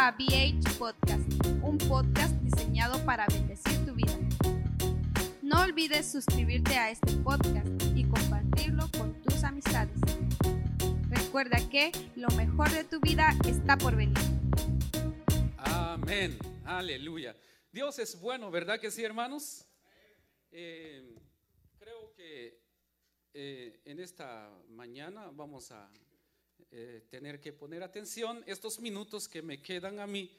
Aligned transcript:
a 0.00 0.12
BH 0.12 0.78
Podcast, 0.78 1.28
un 1.60 1.76
podcast 1.76 2.32
diseñado 2.42 3.04
para 3.04 3.26
bendecir 3.26 3.84
tu 3.84 3.94
vida. 3.94 4.16
No 5.42 5.62
olvides 5.62 6.12
suscribirte 6.12 6.76
a 6.76 6.92
este 6.92 7.14
podcast 7.14 7.66
y 7.96 8.04
compartirlo 8.04 8.88
con 8.96 9.20
tus 9.22 9.42
amistades. 9.42 9.98
Recuerda 11.10 11.58
que 11.68 11.90
lo 12.14 12.28
mejor 12.36 12.70
de 12.70 12.84
tu 12.84 13.00
vida 13.00 13.30
está 13.44 13.76
por 13.76 13.96
venir. 13.96 14.16
Amén, 15.56 16.38
aleluya. 16.64 17.34
Dios 17.72 17.98
es 17.98 18.20
bueno, 18.20 18.52
¿verdad 18.52 18.78
que 18.78 18.92
sí, 18.92 19.02
hermanos? 19.02 19.66
Eh, 20.52 21.12
creo 21.76 22.14
que 22.14 22.62
eh, 23.34 23.80
en 23.84 23.98
esta 23.98 24.48
mañana 24.68 25.32
vamos 25.32 25.72
a 25.72 25.90
eh, 26.70 27.06
tener 27.10 27.40
que 27.40 27.52
poner 27.52 27.82
atención 27.82 28.42
estos 28.46 28.80
minutos 28.80 29.28
que 29.28 29.42
me 29.42 29.60
quedan 29.62 30.00
a 30.00 30.06
mí 30.06 30.30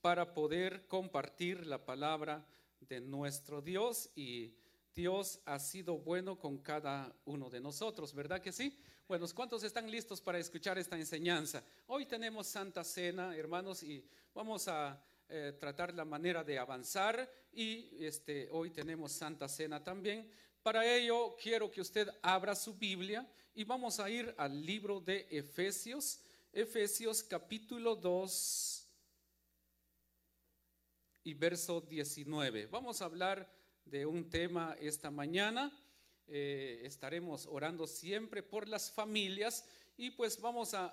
para 0.00 0.34
poder 0.34 0.86
compartir 0.86 1.66
la 1.66 1.84
palabra 1.84 2.46
de 2.80 3.00
nuestro 3.00 3.62
Dios 3.62 4.10
y 4.14 4.54
Dios 4.94 5.40
ha 5.44 5.58
sido 5.58 5.98
bueno 5.98 6.38
con 6.38 6.58
cada 6.58 7.14
uno 7.24 7.50
de 7.50 7.60
nosotros, 7.60 8.14
¿verdad 8.14 8.40
que 8.40 8.52
sí? 8.52 8.78
Bueno, 9.08 9.26
¿cuántos 9.34 9.62
están 9.64 9.90
listos 9.90 10.20
para 10.20 10.38
escuchar 10.38 10.78
esta 10.78 10.96
enseñanza? 10.96 11.62
Hoy 11.88 12.06
tenemos 12.06 12.46
Santa 12.46 12.84
Cena, 12.84 13.36
hermanos, 13.36 13.82
y 13.82 14.02
vamos 14.32 14.68
a 14.68 14.98
eh, 15.28 15.56
tratar 15.58 15.92
la 15.94 16.04
manera 16.04 16.44
de 16.44 16.58
avanzar 16.58 17.30
y 17.52 18.04
este, 18.04 18.48
hoy 18.50 18.70
tenemos 18.70 19.12
Santa 19.12 19.48
Cena 19.48 19.82
también. 19.82 20.30
Para 20.62 20.86
ello 20.86 21.36
quiero 21.42 21.70
que 21.70 21.80
usted 21.80 22.08
abra 22.22 22.54
su 22.54 22.74
Biblia 22.74 23.28
y 23.54 23.62
vamos 23.62 24.00
a 24.00 24.10
ir 24.10 24.34
al 24.36 24.66
libro 24.66 25.00
de 25.00 25.28
Efesios, 25.30 26.20
Efesios 26.52 27.22
capítulo 27.22 27.94
2 27.94 28.88
y 31.22 31.34
verso 31.34 31.80
19. 31.80 32.66
Vamos 32.66 33.00
a 33.00 33.04
hablar 33.04 33.48
de 33.84 34.06
un 34.06 34.28
tema 34.28 34.76
esta 34.80 35.10
mañana. 35.10 35.72
Eh, 36.26 36.80
estaremos 36.82 37.46
orando 37.46 37.86
siempre 37.86 38.42
por 38.42 38.68
las 38.68 38.90
familias 38.90 39.64
y 39.96 40.10
pues 40.10 40.40
vamos 40.40 40.74
a 40.74 40.92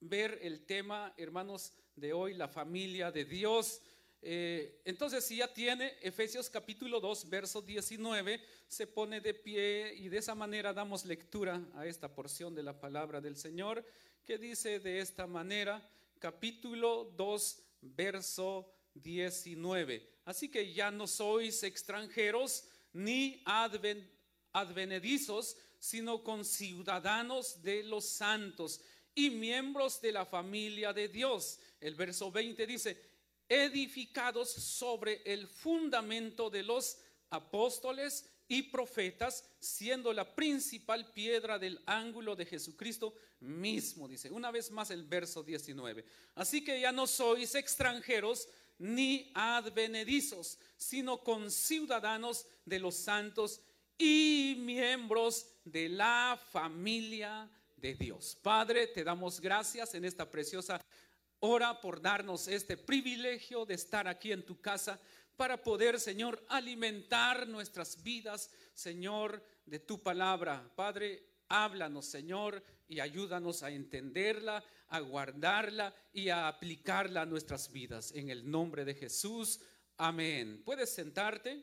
ver 0.00 0.40
el 0.42 0.66
tema, 0.66 1.14
hermanos, 1.16 1.72
de 1.94 2.12
hoy, 2.12 2.34
la 2.34 2.48
familia 2.48 3.12
de 3.12 3.24
Dios. 3.24 3.80
Eh, 4.26 4.80
entonces, 4.86 5.22
si 5.22 5.36
ya 5.36 5.52
tiene 5.52 5.98
Efesios 6.00 6.48
capítulo 6.48 6.98
2, 6.98 7.28
verso 7.28 7.60
19, 7.60 8.40
se 8.66 8.86
pone 8.86 9.20
de 9.20 9.34
pie 9.34 9.92
y 9.94 10.08
de 10.08 10.16
esa 10.16 10.34
manera 10.34 10.72
damos 10.72 11.04
lectura 11.04 11.60
a 11.74 11.84
esta 11.84 12.08
porción 12.08 12.54
de 12.54 12.62
la 12.62 12.80
palabra 12.80 13.20
del 13.20 13.36
Señor 13.36 13.84
que 14.24 14.38
dice 14.38 14.80
de 14.80 15.00
esta 15.00 15.26
manera, 15.26 15.86
capítulo 16.18 17.12
2, 17.18 17.62
verso 17.82 18.72
19. 18.94 20.08
Así 20.24 20.48
que 20.48 20.72
ya 20.72 20.90
no 20.90 21.06
sois 21.06 21.62
extranjeros 21.62 22.64
ni 22.94 23.42
adven, 23.44 24.10
advenedizos, 24.54 25.58
sino 25.78 26.24
conciudadanos 26.24 27.62
de 27.62 27.82
los 27.82 28.06
santos 28.06 28.80
y 29.14 29.28
miembros 29.28 30.00
de 30.00 30.12
la 30.12 30.24
familia 30.24 30.94
de 30.94 31.08
Dios. 31.08 31.60
El 31.78 31.94
verso 31.94 32.32
20 32.32 32.66
dice, 32.66 33.13
edificados 33.48 34.50
sobre 34.50 35.22
el 35.24 35.46
fundamento 35.46 36.50
de 36.50 36.62
los 36.62 36.98
apóstoles 37.30 38.30
y 38.46 38.62
profetas, 38.62 39.44
siendo 39.58 40.12
la 40.12 40.34
principal 40.34 41.12
piedra 41.12 41.58
del 41.58 41.80
ángulo 41.86 42.36
de 42.36 42.44
Jesucristo 42.44 43.14
mismo, 43.40 44.06
dice. 44.06 44.30
Una 44.30 44.50
vez 44.50 44.70
más 44.70 44.90
el 44.90 45.04
verso 45.04 45.42
19. 45.42 46.04
Así 46.34 46.62
que 46.62 46.80
ya 46.80 46.92
no 46.92 47.06
sois 47.06 47.54
extranjeros 47.54 48.48
ni 48.78 49.30
advenedizos, 49.34 50.58
sino 50.76 51.22
conciudadanos 51.22 52.46
de 52.64 52.78
los 52.78 52.96
santos 52.96 53.60
y 53.96 54.56
miembros 54.58 55.46
de 55.64 55.88
la 55.88 56.38
familia 56.52 57.48
de 57.76 57.94
Dios. 57.94 58.36
Padre, 58.42 58.88
te 58.88 59.04
damos 59.04 59.40
gracias 59.40 59.94
en 59.94 60.04
esta 60.04 60.30
preciosa 60.30 60.80
Ora 61.46 61.78
por 61.78 62.00
darnos 62.00 62.48
este 62.48 62.78
privilegio 62.78 63.66
de 63.66 63.74
estar 63.74 64.08
aquí 64.08 64.32
en 64.32 64.46
tu 64.46 64.62
casa 64.62 64.98
para 65.36 65.62
poder, 65.62 66.00
Señor, 66.00 66.42
alimentar 66.48 67.46
nuestras 67.46 68.02
vidas, 68.02 68.50
Señor, 68.72 69.44
de 69.66 69.78
tu 69.78 70.02
palabra. 70.02 70.66
Padre, 70.74 71.22
háblanos, 71.50 72.06
Señor, 72.06 72.64
y 72.88 72.98
ayúdanos 72.98 73.62
a 73.62 73.70
entenderla, 73.70 74.64
a 74.88 75.00
guardarla 75.00 75.94
y 76.14 76.30
a 76.30 76.48
aplicarla 76.48 77.20
a 77.20 77.26
nuestras 77.26 77.70
vidas. 77.70 78.12
En 78.12 78.30
el 78.30 78.50
nombre 78.50 78.86
de 78.86 78.94
Jesús. 78.94 79.60
Amén. 79.98 80.62
¿Puedes 80.64 80.94
sentarte? 80.94 81.62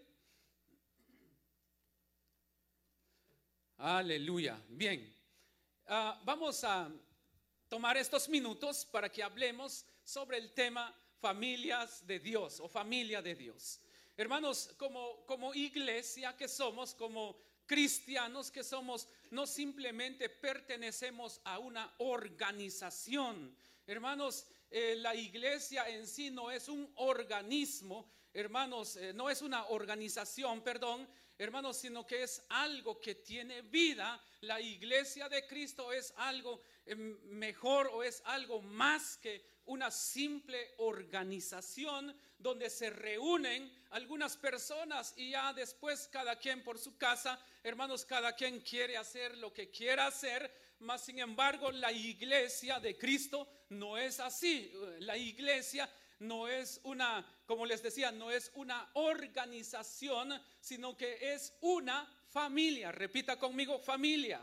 Aleluya. 3.77 4.61
Bien. 4.69 5.11
Ah, 5.87 6.21
vamos 6.23 6.63
a 6.63 6.87
tomar 7.71 7.95
estos 7.95 8.27
minutos 8.27 8.83
para 8.83 9.09
que 9.09 9.23
hablemos 9.23 9.85
sobre 10.03 10.37
el 10.37 10.51
tema 10.51 10.93
familias 11.21 12.05
de 12.05 12.19
Dios 12.19 12.59
o 12.59 12.67
familia 12.67 13.21
de 13.21 13.33
Dios. 13.33 13.79
Hermanos, 14.17 14.71
como, 14.75 15.25
como 15.25 15.53
iglesia 15.53 16.35
que 16.35 16.49
somos, 16.49 16.93
como 16.93 17.37
cristianos 17.65 18.51
que 18.51 18.65
somos, 18.65 19.07
no 19.29 19.47
simplemente 19.47 20.27
pertenecemos 20.27 21.39
a 21.45 21.59
una 21.59 21.89
organización. 21.99 23.55
Hermanos, 23.87 24.47
eh, 24.69 24.95
la 24.97 25.15
iglesia 25.15 25.87
en 25.87 26.05
sí 26.07 26.29
no 26.29 26.51
es 26.51 26.67
un 26.67 26.91
organismo, 26.97 28.11
hermanos, 28.33 28.97
eh, 28.97 29.13
no 29.13 29.29
es 29.29 29.41
una 29.41 29.67
organización, 29.67 30.61
perdón, 30.61 31.07
hermanos, 31.37 31.77
sino 31.77 32.05
que 32.05 32.23
es 32.23 32.43
algo 32.49 32.99
que 32.99 33.15
tiene 33.15 33.61
vida. 33.61 34.21
La 34.41 34.59
iglesia 34.59 35.29
de 35.29 35.47
Cristo 35.47 35.93
es 35.93 36.13
algo 36.17 36.61
mejor 36.95 37.89
o 37.93 38.03
es 38.03 38.21
algo 38.25 38.61
más 38.61 39.17
que 39.17 39.43
una 39.65 39.91
simple 39.91 40.73
organización 40.77 42.15
donde 42.37 42.69
se 42.69 42.89
reúnen 42.89 43.71
algunas 43.91 44.35
personas 44.35 45.13
y 45.15 45.31
ya 45.31 45.53
después 45.53 46.09
cada 46.11 46.37
quien 46.37 46.63
por 46.63 46.77
su 46.77 46.97
casa, 46.97 47.39
hermanos, 47.63 48.05
cada 48.05 48.35
quien 48.35 48.61
quiere 48.61 48.97
hacer 48.97 49.37
lo 49.37 49.53
que 49.53 49.69
quiera 49.69 50.07
hacer, 50.07 50.51
mas 50.79 51.05
sin 51.05 51.19
embargo 51.19 51.71
la 51.71 51.91
iglesia 51.91 52.79
de 52.79 52.97
Cristo 52.97 53.47
no 53.69 53.97
es 53.97 54.19
así. 54.19 54.71
La 54.99 55.15
iglesia 55.15 55.89
no 56.19 56.47
es 56.47 56.79
una, 56.83 57.25
como 57.45 57.65
les 57.65 57.81
decía, 57.81 58.11
no 58.11 58.31
es 58.31 58.51
una 58.55 58.89
organización, 58.93 60.41
sino 60.59 60.95
que 60.95 61.33
es 61.33 61.53
una 61.61 62.07
familia. 62.27 62.91
Repita 62.91 63.37
conmigo, 63.37 63.79
familia. 63.79 64.41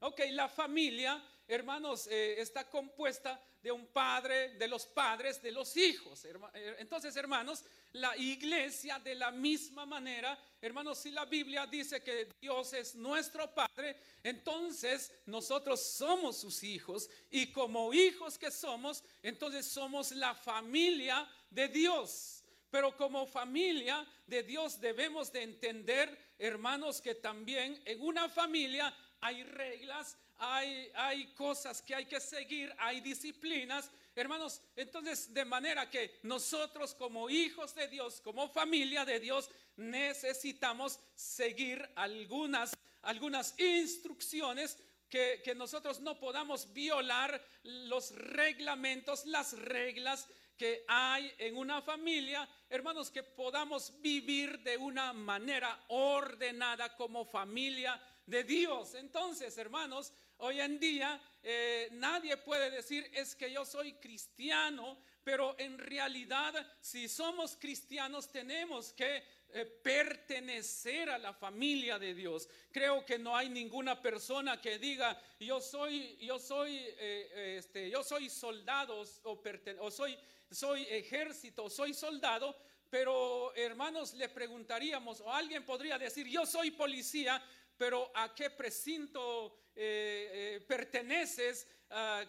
Ok, 0.00 0.20
la 0.30 0.48
familia, 0.48 1.22
hermanos, 1.48 2.06
eh, 2.08 2.40
está 2.40 2.68
compuesta 2.68 3.42
de 3.62 3.72
un 3.72 3.86
padre, 3.86 4.50
de 4.50 4.68
los 4.68 4.86
padres, 4.86 5.42
de 5.42 5.50
los 5.50 5.76
hijos. 5.76 6.24
Eh, 6.26 6.76
entonces, 6.78 7.16
hermanos, 7.16 7.64
la 7.92 8.16
iglesia 8.16 8.98
de 8.98 9.14
la 9.14 9.30
misma 9.30 9.86
manera, 9.86 10.38
hermanos, 10.60 10.98
si 10.98 11.10
la 11.10 11.24
Biblia 11.24 11.66
dice 11.66 12.02
que 12.02 12.28
Dios 12.40 12.74
es 12.74 12.94
nuestro 12.94 13.52
Padre, 13.54 13.96
entonces 14.22 15.10
nosotros 15.26 15.82
somos 15.82 16.36
sus 16.36 16.62
hijos 16.62 17.08
y 17.30 17.50
como 17.50 17.92
hijos 17.94 18.38
que 18.38 18.50
somos, 18.50 19.02
entonces 19.22 19.66
somos 19.66 20.12
la 20.12 20.34
familia 20.34 21.28
de 21.50 21.68
Dios. 21.68 22.44
Pero 22.70 22.94
como 22.96 23.26
familia 23.26 24.06
de 24.26 24.42
Dios 24.42 24.78
debemos 24.78 25.32
de 25.32 25.42
entender, 25.42 26.34
hermanos, 26.38 27.00
que 27.00 27.14
también 27.14 27.80
en 27.86 28.00
una 28.02 28.28
familia 28.28 28.94
hay 29.20 29.42
reglas, 29.42 30.18
hay, 30.38 30.90
hay 30.94 31.26
cosas 31.34 31.82
que 31.82 31.94
hay 31.94 32.06
que 32.06 32.20
seguir, 32.20 32.74
hay 32.78 33.00
disciplinas. 33.00 33.90
Hermanos, 34.14 34.60
entonces 34.76 35.32
de 35.32 35.44
manera 35.44 35.88
que 35.90 36.18
nosotros 36.22 36.94
como 36.94 37.30
hijos 37.30 37.74
de 37.74 37.88
Dios, 37.88 38.20
como 38.20 38.48
familia 38.48 39.04
de 39.04 39.20
Dios, 39.20 39.50
necesitamos 39.76 40.98
seguir 41.14 41.88
algunas, 41.94 42.76
algunas 43.02 43.58
instrucciones 43.58 44.76
que, 45.08 45.40
que, 45.42 45.54
nosotros 45.54 46.00
no 46.00 46.18
podamos 46.18 46.72
violar 46.72 47.42
los 47.62 48.14
reglamentos, 48.14 49.24
las 49.24 49.56
reglas 49.58 50.28
que 50.58 50.84
hay 50.88 51.32
en 51.38 51.56
una 51.56 51.80
familia, 51.80 52.46
hermanos, 52.68 53.10
que 53.10 53.22
podamos 53.22 53.94
vivir 54.02 54.58
de 54.58 54.76
una 54.76 55.12
manera 55.12 55.84
ordenada 55.88 56.94
como 56.96 57.24
familia 57.24 57.98
de 58.26 58.44
Dios. 58.44 58.94
Entonces, 58.94 59.56
hermanos, 59.56 60.12
hoy 60.38 60.60
en 60.60 60.78
día 60.78 61.20
eh, 61.42 61.88
nadie 61.92 62.36
puede 62.36 62.70
decir 62.70 63.10
es 63.14 63.34
que 63.34 63.50
yo 63.50 63.64
soy 63.64 63.94
cristiano, 63.94 64.98
pero 65.22 65.54
en 65.58 65.78
realidad 65.78 66.54
si 66.80 67.08
somos 67.08 67.56
cristianos 67.56 68.30
tenemos 68.30 68.92
que 68.92 69.22
eh, 69.50 69.64
pertenecer 69.64 71.08
a 71.08 71.18
la 71.18 71.32
familia 71.32 71.98
de 71.98 72.14
Dios. 72.14 72.48
Creo 72.70 73.04
que 73.06 73.18
no 73.18 73.36
hay 73.36 73.48
ninguna 73.48 74.00
persona 74.00 74.60
que 74.60 74.78
diga 74.78 75.20
yo 75.40 75.60
soy, 75.60 76.16
yo 76.18 76.38
soy, 76.38 76.76
eh, 76.98 77.56
este, 77.58 77.88
yo 77.88 78.02
soy 78.02 78.28
soldado 78.28 79.02
o, 79.22 79.40
o 79.80 79.90
soy, 79.90 80.18
soy 80.50 80.82
ejército, 80.90 81.70
soy 81.70 81.94
soldado, 81.94 82.56
pero 82.90 83.54
hermanos, 83.54 84.14
le 84.14 84.28
preguntaríamos, 84.28 85.20
o 85.20 85.32
alguien 85.32 85.64
podría 85.64 85.98
decir, 85.98 86.26
yo 86.26 86.46
soy 86.46 86.70
policía, 86.70 87.42
pero 87.78 88.10
a 88.14 88.34
qué 88.34 88.50
precinto 88.50 89.70
eh, 89.74 90.56
eh, 90.56 90.60
perteneces, 90.66 91.66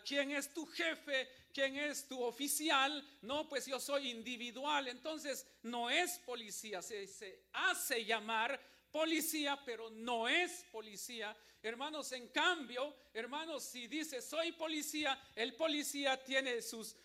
quién 0.06 0.32
es 0.32 0.54
tu 0.54 0.66
jefe, 0.68 1.28
quién 1.54 1.76
es 1.76 2.08
tu 2.08 2.22
oficial. 2.24 3.06
No, 3.22 3.50
pues 3.50 3.66
yo 3.66 3.80
soy 3.80 4.10
individual, 4.10 4.88
entonces 4.88 5.46
no 5.64 5.90
es 5.90 6.20
policía, 6.20 6.82
se, 6.82 7.44
hace 7.52 8.06
llamar 8.06 8.60
policía, 8.92 9.60
pero 9.66 9.90
no 9.90 10.28
es 10.28 10.66
policía. 10.72 11.36
Hermanos, 11.62 12.12
en 12.14 12.30
cambio, 12.30 12.96
hermanos, 13.14 13.64
si 13.64 13.88
dice 13.88 14.22
soy 14.22 14.54
policía, 14.54 15.20
el 15.36 15.56
policía 15.56 16.24
tiene 16.24 16.62
sus, 16.62 16.96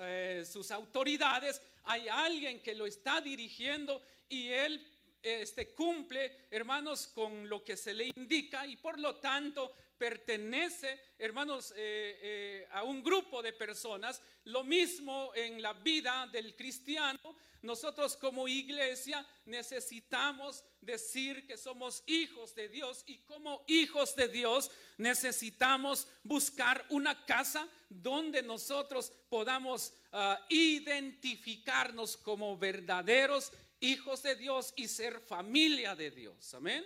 eh, 0.00 0.44
sus 0.50 0.70
autoridades, 0.70 1.60
hay 1.84 2.08
alguien 2.08 2.62
que 2.62 2.74
lo 2.74 2.86
está 2.86 3.20
dirigiendo 3.20 4.02
y 4.28 4.48
él 4.48 4.84
este, 5.26 5.74
cumple, 5.74 6.46
hermanos, 6.50 7.08
con 7.08 7.48
lo 7.48 7.64
que 7.64 7.76
se 7.76 7.92
le 7.92 8.12
indica 8.14 8.64
y 8.64 8.76
por 8.76 8.98
lo 9.00 9.16
tanto 9.16 9.72
pertenece, 9.98 11.00
hermanos, 11.18 11.72
eh, 11.76 12.18
eh, 12.22 12.68
a 12.70 12.84
un 12.84 13.02
grupo 13.02 13.42
de 13.42 13.52
personas. 13.52 14.22
Lo 14.44 14.62
mismo 14.62 15.32
en 15.34 15.60
la 15.60 15.72
vida 15.72 16.28
del 16.30 16.54
cristiano. 16.54 17.18
Nosotros 17.62 18.16
como 18.16 18.46
iglesia 18.46 19.26
necesitamos 19.46 20.62
decir 20.80 21.46
que 21.48 21.56
somos 21.56 22.04
hijos 22.06 22.54
de 22.54 22.68
Dios 22.68 23.02
y 23.06 23.18
como 23.18 23.64
hijos 23.66 24.14
de 24.14 24.28
Dios 24.28 24.70
necesitamos 24.98 26.06
buscar 26.22 26.84
una 26.90 27.26
casa 27.26 27.66
donde 27.88 28.42
nosotros 28.42 29.10
podamos 29.28 29.92
ah, 30.12 30.38
identificarnos 30.48 32.16
como 32.16 32.56
verdaderos 32.56 33.50
hijos 33.80 34.22
de 34.22 34.36
Dios 34.36 34.72
y 34.76 34.88
ser 34.88 35.20
familia 35.20 35.94
de 35.94 36.10
Dios. 36.10 36.54
Amén. 36.54 36.84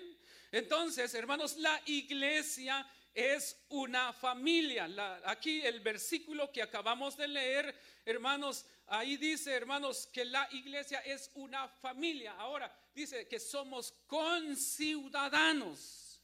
Entonces, 0.53 1.15
hermanos, 1.15 1.57
la 1.57 1.81
iglesia 1.87 2.87
es 3.15 3.57
una 3.69 4.13
familia. 4.13 4.89
aquí 5.25 5.61
el 5.63 5.81
versículo 5.81 6.53
que 6.53 6.63
acabamos 6.63 7.17
de 7.17 7.29
leer, 7.29 7.75
hermanos, 8.05 8.65
ahí 8.87 9.17
dice, 9.17 9.53
hermanos, 9.53 10.09
que 10.13 10.25
la 10.25 10.49
iglesia 10.53 11.01
es 11.01 11.31
una 11.35 11.69
familia. 11.69 12.35
Ahora 12.35 12.73
dice 12.95 13.27
que 13.29 13.41
somos 13.41 13.95
conciudadanos 14.07 16.21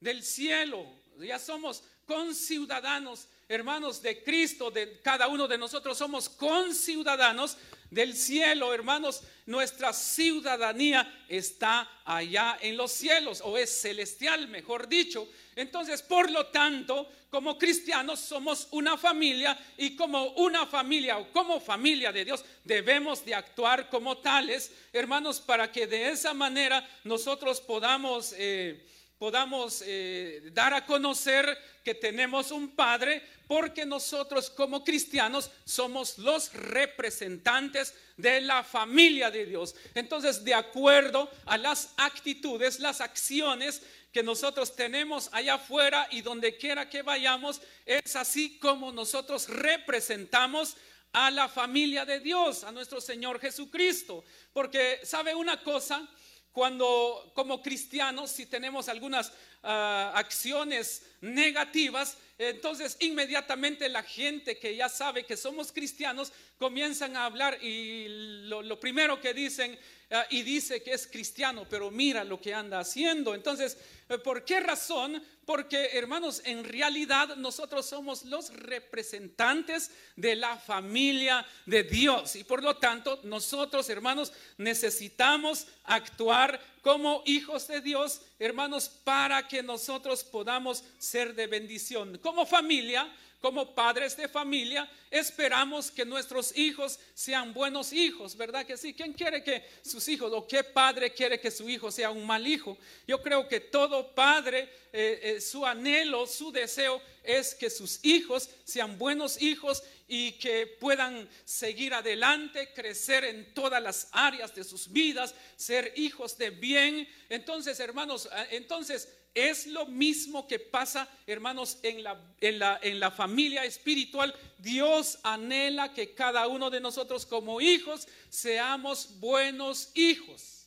del 0.00 0.22
cielo. 0.22 0.86
Ya 1.18 1.38
somos 1.38 1.84
conciudadanos, 2.06 3.28
hermanos, 3.46 4.02
de 4.02 4.24
Cristo, 4.24 4.70
de 4.70 5.00
cada 5.00 5.28
uno 5.28 5.46
de 5.46 5.58
nosotros 5.58 5.96
somos 5.96 6.28
conciudadanos 6.28 7.56
del 7.90 8.14
cielo, 8.16 8.72
hermanos. 8.72 9.22
Nuestra 9.46 9.92
ciudadanía 9.92 11.24
está 11.28 11.90
allá 12.04 12.56
en 12.60 12.76
los 12.76 12.92
cielos, 12.92 13.40
o 13.44 13.58
es 13.58 13.80
celestial, 13.80 14.48
mejor 14.48 14.88
dicho. 14.88 15.28
Entonces, 15.56 16.02
por 16.02 16.30
lo 16.30 16.46
tanto, 16.46 17.10
como 17.30 17.58
cristianos 17.58 18.20
somos 18.20 18.68
una 18.70 18.96
familia 18.96 19.58
y 19.76 19.96
como 19.96 20.24
una 20.32 20.66
familia 20.66 21.18
o 21.18 21.30
como 21.32 21.60
familia 21.60 22.12
de 22.12 22.24
Dios 22.24 22.44
debemos 22.64 23.24
de 23.24 23.34
actuar 23.34 23.88
como 23.90 24.18
tales, 24.18 24.72
hermanos, 24.92 25.40
para 25.40 25.70
que 25.70 25.86
de 25.86 26.10
esa 26.10 26.34
manera 26.34 26.88
nosotros 27.04 27.60
podamos... 27.60 28.34
Eh, 28.36 28.86
podamos 29.20 29.84
eh, 29.84 30.48
dar 30.54 30.72
a 30.72 30.86
conocer 30.86 31.58
que 31.84 31.94
tenemos 31.94 32.50
un 32.50 32.74
Padre, 32.74 33.22
porque 33.46 33.84
nosotros 33.84 34.48
como 34.48 34.82
cristianos 34.82 35.50
somos 35.66 36.16
los 36.16 36.50
representantes 36.54 37.92
de 38.16 38.40
la 38.40 38.64
familia 38.64 39.30
de 39.30 39.44
Dios. 39.44 39.74
Entonces, 39.94 40.42
de 40.42 40.54
acuerdo 40.54 41.30
a 41.44 41.58
las 41.58 41.92
actitudes, 41.98 42.80
las 42.80 43.02
acciones 43.02 43.82
que 44.10 44.22
nosotros 44.22 44.74
tenemos 44.74 45.28
allá 45.32 45.56
afuera 45.56 46.08
y 46.10 46.22
donde 46.22 46.56
quiera 46.56 46.88
que 46.88 47.02
vayamos, 47.02 47.60
es 47.84 48.16
así 48.16 48.58
como 48.58 48.90
nosotros 48.90 49.50
representamos 49.50 50.78
a 51.12 51.30
la 51.30 51.46
familia 51.46 52.06
de 52.06 52.20
Dios, 52.20 52.64
a 52.64 52.72
nuestro 52.72 53.02
Señor 53.02 53.38
Jesucristo. 53.38 54.24
Porque, 54.54 55.00
¿sabe 55.04 55.34
una 55.34 55.62
cosa? 55.62 56.08
Cuando 56.52 57.30
como 57.34 57.62
cristianos, 57.62 58.30
si 58.30 58.46
tenemos 58.46 58.88
algunas 58.88 59.32
ah, 59.62 60.12
acciones 60.14 61.02
negativas, 61.20 62.16
entonces 62.40 62.96
inmediatamente 63.00 63.86
la 63.90 64.02
gente 64.02 64.56
que 64.58 64.74
ya 64.74 64.88
sabe 64.88 65.26
que 65.26 65.36
somos 65.36 65.72
cristianos 65.72 66.32
comienzan 66.58 67.14
a 67.14 67.26
hablar 67.26 67.62
y 67.62 68.06
lo, 68.48 68.80
primero 68.80 69.20
que 69.20 69.34
dicen, 69.34 69.78
ah, 70.10 70.24
y 70.30 70.42
dice 70.42 70.82
que 70.82 70.92
es 70.92 71.06
cristiano, 71.06 71.66
pero 71.68 71.90
mira 71.90 72.24
lo 72.24 72.40
que 72.40 72.54
anda 72.54 72.80
haciendo. 72.80 73.34
Entonces, 73.34 73.76
eh, 74.08 74.16
¿por 74.16 74.42
qué 74.42 74.60
razón? 74.60 75.22
Porque, 75.44 75.90
hermanos, 75.92 76.40
en 76.46 76.64
realidad 76.64 77.36
nosotros 77.36 77.84
somos 77.84 78.24
los 78.24 78.50
representantes 78.54 79.90
de 80.16 80.34
la 80.34 80.56
familia 80.56 81.46
de 81.66 81.82
Dios. 81.82 82.36
Y 82.36 82.44
por 82.44 82.62
lo 82.62 82.78
tanto, 82.78 83.20
nosotros, 83.24 83.90
hermanos, 83.90 84.32
necesitamos 84.56 85.66
actuar 85.84 86.58
como 86.82 87.22
hijos 87.26 87.66
de 87.68 87.80
Dios, 87.80 88.22
hermanos, 88.38 88.88
para 88.88 89.46
que 89.46 89.62
nosotros 89.62 90.24
podamos 90.24 90.84
ser 90.98 91.34
de 91.34 91.46
bendición. 91.46 92.18
Como 92.18 92.46
familia, 92.46 93.10
como 93.40 93.74
padres 93.74 94.16
de 94.16 94.28
familia, 94.28 94.90
esperamos 95.10 95.90
que 95.90 96.04
nuestros 96.04 96.56
hijos 96.56 96.98
sean 97.14 97.54
buenos 97.54 97.92
hijos, 97.92 98.36
¿verdad 98.36 98.66
que 98.66 98.76
sí? 98.76 98.92
¿Quién 98.92 99.14
quiere 99.14 99.42
que 99.42 99.64
sus 99.82 100.06
hijos 100.08 100.30
o 100.32 100.46
qué 100.46 100.62
padre 100.62 101.12
quiere 101.12 101.40
que 101.40 101.50
su 101.50 101.68
hijo 101.68 101.90
sea 101.90 102.10
un 102.10 102.26
mal 102.26 102.46
hijo? 102.46 102.76
Yo 103.06 103.22
creo 103.22 103.48
que 103.48 103.60
todo 103.60 104.14
padre, 104.14 104.68
eh, 104.92 105.20
eh, 105.22 105.40
su 105.40 105.64
anhelo, 105.64 106.26
su 106.26 106.52
deseo 106.52 107.00
es 107.24 107.54
que 107.54 107.70
sus 107.70 108.04
hijos 108.04 108.50
sean 108.64 108.98
buenos 108.98 109.40
hijos 109.40 109.82
y 110.06 110.32
que 110.32 110.66
puedan 110.66 111.28
seguir 111.44 111.94
adelante, 111.94 112.72
crecer 112.74 113.24
en 113.24 113.54
todas 113.54 113.82
las 113.82 114.08
áreas 114.12 114.54
de 114.54 114.64
sus 114.64 114.92
vidas, 114.92 115.34
ser 115.56 115.92
hijos 115.96 116.36
de 116.36 116.50
bien. 116.50 117.08
Entonces, 117.28 117.80
hermanos, 117.80 118.26
eh, 118.26 118.48
entonces 118.50 119.08
es 119.34 119.66
lo 119.66 119.86
mismo 119.86 120.46
que 120.46 120.58
pasa, 120.58 121.08
hermanos, 121.26 121.78
en 121.82 122.02
la, 122.02 122.20
en, 122.40 122.58
la, 122.58 122.80
en 122.82 122.98
la, 123.00 123.10
familia 123.10 123.64
espiritual. 123.64 124.34
Dios 124.58 125.18
anhela 125.22 125.92
que 125.92 126.14
cada 126.14 126.46
uno 126.48 126.70
de 126.70 126.80
nosotros 126.80 127.26
como 127.26 127.60
hijos 127.60 128.08
seamos 128.28 129.20
buenos 129.20 129.90
hijos. 129.94 130.60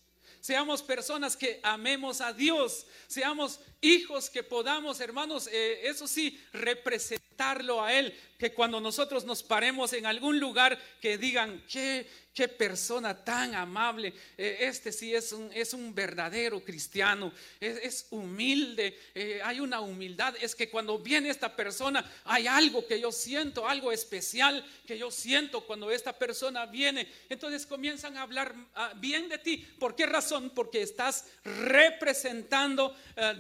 Seamos 0.44 0.84
personas 0.84 1.38
que 1.38 1.62
amemos 1.64 2.20
a 2.20 2.34
Dios. 2.34 2.86
Seamos 3.08 3.62
hijos 3.80 4.30
que 4.30 4.44
podamos, 4.44 5.00
hermanos, 5.00 5.48
eh, 5.48 5.88
eso 5.88 6.06
sí, 6.06 6.38
representarlo 6.52 7.82
a 7.82 7.94
Él. 7.94 8.14
Que 8.38 8.54
cuando 8.54 8.82
nosotros 8.82 9.24
nos 9.24 9.42
paremos 9.42 9.94
en 9.94 10.06
algún 10.06 10.42
lugar, 10.42 10.78
que 11.00 11.18
digan, 11.18 11.64
qué, 11.72 12.06
qué 12.34 12.48
persona 12.48 13.24
tan 13.24 13.54
amable. 13.56 14.14
Eh, 14.38 14.58
este 14.62 14.92
sí 14.92 15.14
es 15.14 15.32
un, 15.32 15.52
es 15.54 15.74
un 15.74 15.94
verdadero 15.94 16.64
cristiano, 16.64 17.32
es, 17.60 18.08
humilde, 18.10 19.00
eh, 19.14 19.40
hay 19.44 19.60
una 19.60 19.82
humildad. 19.82 20.36
Es 20.42 20.56
que 20.56 20.70
cuando 20.70 20.98
viene 21.00 21.30
esta 21.30 21.56
persona, 21.56 22.10
hay 22.26 22.48
algo 22.48 22.86
que 22.88 23.00
yo 23.00 23.12
siento, 23.12 23.68
algo 23.68 23.92
especial 23.92 24.66
que 24.88 24.98
yo 24.98 25.12
siento 25.12 25.66
cuando 25.66 25.92
esta 25.92 26.14
persona 26.14 26.66
viene. 26.66 27.08
Entonces 27.30 27.66
comienzan 27.66 28.18
a 28.18 28.24
hablar 28.24 28.56
ah, 28.76 28.94
bien 28.96 29.30
de 29.30 29.38
ti. 29.38 29.58
¿Por 29.58 29.96
qué 29.96 30.06
razón? 30.06 30.52
Porque 30.56 30.82
estás 30.82 31.26
representando 31.44 32.96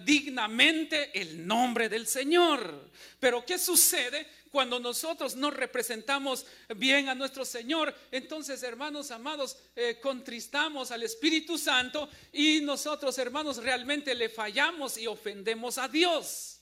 dignamente 0.05 1.19
el 1.19 1.45
nombre 1.45 1.89
del 1.89 2.07
Señor. 2.07 2.89
Pero 3.19 3.45
¿qué 3.45 3.57
sucede 3.57 4.27
cuando 4.53 4.79
nosotros 4.79 5.35
no 5.35 5.49
representamos 5.49 6.45
bien 6.75 7.09
a 7.09 7.15
nuestro 7.15 7.43
Señor? 7.43 7.91
Entonces, 8.11 8.61
hermanos 8.61 9.09
amados, 9.09 9.57
eh, 9.75 9.97
contristamos 9.99 10.91
al 10.91 11.01
Espíritu 11.01 11.57
Santo 11.57 12.07
y 12.31 12.61
nosotros, 12.61 13.17
hermanos, 13.17 13.57
realmente 13.57 14.13
le 14.13 14.29
fallamos 14.29 14.95
y 14.99 15.07
ofendemos 15.07 15.79
a 15.79 15.87
Dios. 15.87 16.59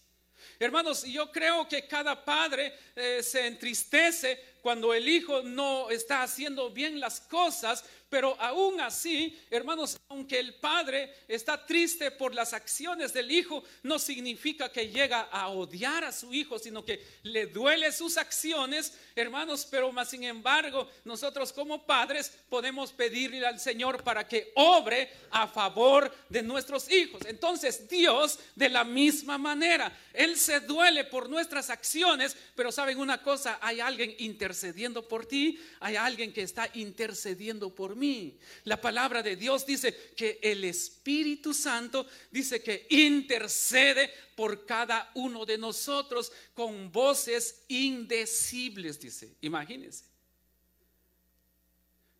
Hermanos, 0.57 1.03
yo 1.03 1.29
creo 1.33 1.67
que 1.67 1.85
cada 1.85 2.23
padre 2.23 2.73
eh, 2.95 3.21
se 3.21 3.45
entristece 3.45 4.41
cuando 4.61 4.93
el 4.93 5.07
hijo 5.07 5.41
no 5.41 5.89
está 5.89 6.23
haciendo 6.23 6.69
bien 6.69 6.99
las 6.99 7.21
cosas, 7.21 7.83
pero 8.11 8.35
aún 8.41 8.81
así, 8.81 9.39
hermanos, 9.49 9.97
aunque 10.09 10.37
el 10.37 10.55
padre 10.55 11.13
está 11.29 11.65
triste 11.65 12.11
por 12.11 12.35
las 12.35 12.51
acciones 12.51 13.13
del 13.13 13.31
hijo, 13.31 13.63
no 13.83 13.97
significa 13.99 14.69
que 14.69 14.89
llega 14.89 15.21
a 15.31 15.47
odiar 15.47 16.03
a 16.03 16.11
su 16.11 16.33
hijo, 16.33 16.59
sino 16.59 16.83
que 16.83 17.01
le 17.23 17.45
duele 17.45 17.89
sus 17.93 18.17
acciones, 18.17 18.97
hermanos, 19.15 19.65
pero 19.71 19.93
más 19.93 20.09
sin 20.09 20.25
embargo, 20.25 20.89
nosotros 21.05 21.53
como 21.53 21.85
padres 21.85 22.33
podemos 22.49 22.91
pedirle 22.91 23.47
al 23.47 23.61
Señor 23.61 24.03
para 24.03 24.27
que 24.27 24.51
obre 24.55 25.09
a 25.31 25.47
favor 25.47 26.13
de 26.27 26.43
nuestros 26.43 26.91
hijos. 26.91 27.21
Entonces, 27.25 27.87
Dios 27.87 28.39
de 28.55 28.67
la 28.67 28.83
misma 28.83 29.37
manera, 29.37 29.97
Él 30.11 30.37
se 30.37 30.59
duele 30.59 31.05
por 31.05 31.29
nuestras 31.29 31.69
acciones, 31.69 32.35
pero 32.57 32.73
saben 32.73 32.99
una 32.99 33.23
cosa, 33.23 33.57
hay 33.61 33.79
alguien 33.79 34.13
intercediendo 34.51 35.07
por 35.07 35.25
ti, 35.25 35.59
hay 35.79 35.95
alguien 35.95 36.33
que 36.33 36.41
está 36.41 36.69
intercediendo 36.73 37.73
por 37.73 37.95
mí 37.95 38.37
la 38.65 38.79
palabra 38.79 39.23
de 39.23 39.35
Dios 39.35 39.65
dice 39.65 39.95
que 40.15 40.39
el 40.41 40.63
Espíritu 40.65 41.53
Santo 41.53 42.05
dice 42.29 42.61
que 42.61 42.85
intercede 42.89 44.11
por 44.35 44.65
cada 44.65 45.09
uno 45.15 45.45
de 45.45 45.57
nosotros 45.57 46.31
con 46.53 46.91
voces 46.91 47.63
indecibles, 47.69 48.99
dice. 48.99 49.35
Imagínense. 49.41 50.10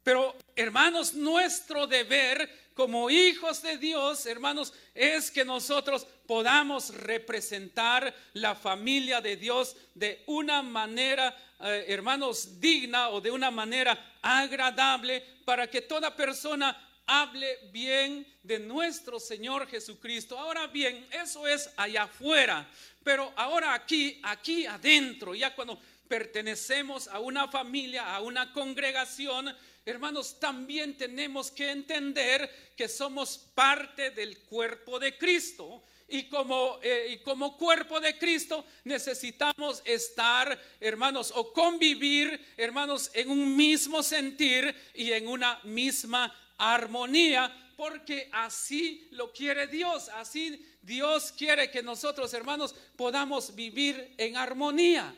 Pero 0.03 0.35
hermanos, 0.55 1.13
nuestro 1.13 1.87
deber 1.87 2.49
como 2.73 3.09
hijos 3.09 3.61
de 3.61 3.77
Dios, 3.77 4.25
hermanos, 4.25 4.73
es 4.95 5.29
que 5.29 5.45
nosotros 5.45 6.07
podamos 6.25 6.95
representar 6.95 8.15
la 8.33 8.55
familia 8.55 9.21
de 9.21 9.35
Dios 9.35 9.75
de 9.93 10.23
una 10.25 10.63
manera 10.63 11.35
eh, 11.63 11.85
hermanos, 11.89 12.59
digna 12.59 13.09
o 13.09 13.21
de 13.21 13.29
una 13.29 13.51
manera 13.51 14.17
agradable 14.21 15.23
para 15.45 15.67
que 15.69 15.81
toda 15.81 16.15
persona 16.15 16.75
hable 17.05 17.59
bien 17.71 18.25
de 18.41 18.57
nuestro 18.57 19.19
Señor 19.19 19.67
Jesucristo. 19.67 20.39
Ahora 20.39 20.65
bien, 20.65 21.05
eso 21.11 21.47
es 21.47 21.69
allá 21.77 22.03
afuera, 22.03 22.67
pero 23.03 23.31
ahora 23.35 23.75
aquí, 23.75 24.19
aquí 24.23 24.65
adentro, 24.65 25.35
ya 25.35 25.53
cuando 25.53 25.79
pertenecemos 26.07 27.07
a 27.07 27.19
una 27.19 27.47
familia, 27.47 28.15
a 28.15 28.21
una 28.21 28.51
congregación, 28.51 29.55
hermanos, 29.85 30.39
también 30.39 30.97
tenemos 30.97 31.49
que 31.51 31.71
entender 31.71 32.73
que 32.75 32.87
somos 32.87 33.37
parte 33.53 34.11
del 34.11 34.39
cuerpo 34.39 34.99
de 34.99 35.17
Cristo 35.17 35.83
y 36.07 36.23
como, 36.23 36.77
eh, 36.83 37.13
y 37.13 37.17
como 37.23 37.57
cuerpo 37.57 37.99
de 37.99 38.17
Cristo 38.17 38.65
necesitamos 38.83 39.81
estar, 39.85 40.59
hermanos, 40.79 41.31
o 41.33 41.53
convivir, 41.53 42.53
hermanos, 42.57 43.09
en 43.13 43.29
un 43.29 43.55
mismo 43.55 44.03
sentir 44.03 44.75
y 44.93 45.13
en 45.13 45.27
una 45.27 45.59
misma 45.63 46.35
armonía, 46.57 47.73
porque 47.77 48.29
así 48.33 49.07
lo 49.11 49.31
quiere 49.31 49.67
Dios, 49.67 50.09
así 50.09 50.63
Dios 50.81 51.33
quiere 51.35 51.71
que 51.71 51.81
nosotros, 51.81 52.33
hermanos, 52.33 52.75
podamos 52.95 53.55
vivir 53.55 54.13
en 54.17 54.35
armonía. 54.35 55.15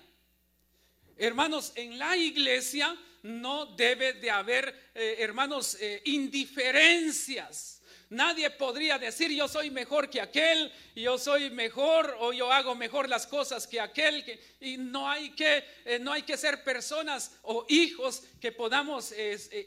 Hermanos, 1.18 1.74
en 1.76 1.98
la 1.98 2.16
iglesia 2.16 2.96
no 3.24 3.66
debe 3.66 4.14
de 4.14 4.30
haber, 4.30 4.92
eh, 4.94 5.16
hermanos, 5.20 5.78
eh, 5.80 6.02
indiferencias. 6.06 7.82
Nadie 8.10 8.52
podría 8.52 9.00
decir 9.00 9.32
yo 9.32 9.48
soy 9.48 9.72
mejor 9.72 10.10
que 10.10 10.22
aquel, 10.22 10.72
yo 10.96 11.18
soy 11.18 11.50
mejor 11.50 12.16
o 12.20 12.32
yo 12.32 12.52
hago 12.52 12.76
mejor 12.76 13.10
las 13.10 13.26
cosas 13.26 13.66
que 13.66 13.80
aquel. 13.80 14.24
y 14.60 14.78
no 14.78 15.10
hay 15.10 15.32
que, 15.32 15.64
eh, 15.86 15.98
no 16.00 16.12
hay 16.12 16.22
que 16.22 16.38
ser 16.38 16.64
personas 16.64 17.32
o 17.42 17.66
hijos 17.70 18.24
que 18.40 18.52
podamos 18.52 19.14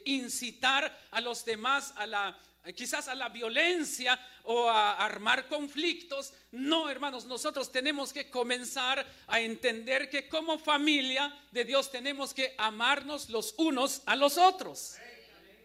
incitar 0.05 0.97
a 1.11 1.19
los 1.19 1.43
demás 1.43 1.93
a 1.97 2.07
la, 2.07 2.39
quizás 2.73 3.07
a 3.07 3.15
la 3.15 3.29
violencia 3.29 4.19
o 4.43 4.69
a 4.69 4.93
armar 4.93 5.47
conflictos. 5.47 6.33
No, 6.51 6.89
hermanos, 6.89 7.25
nosotros 7.25 7.71
tenemos 7.71 8.13
que 8.13 8.29
comenzar 8.29 9.05
a 9.27 9.39
entender 9.39 10.09
que 10.09 10.27
como 10.27 10.57
familia 10.59 11.33
de 11.51 11.65
Dios 11.65 11.91
tenemos 11.91 12.33
que 12.33 12.55
amarnos 12.57 13.29
los 13.29 13.53
unos 13.57 14.01
a 14.05 14.15
los 14.15 14.37
otros. 14.37 14.95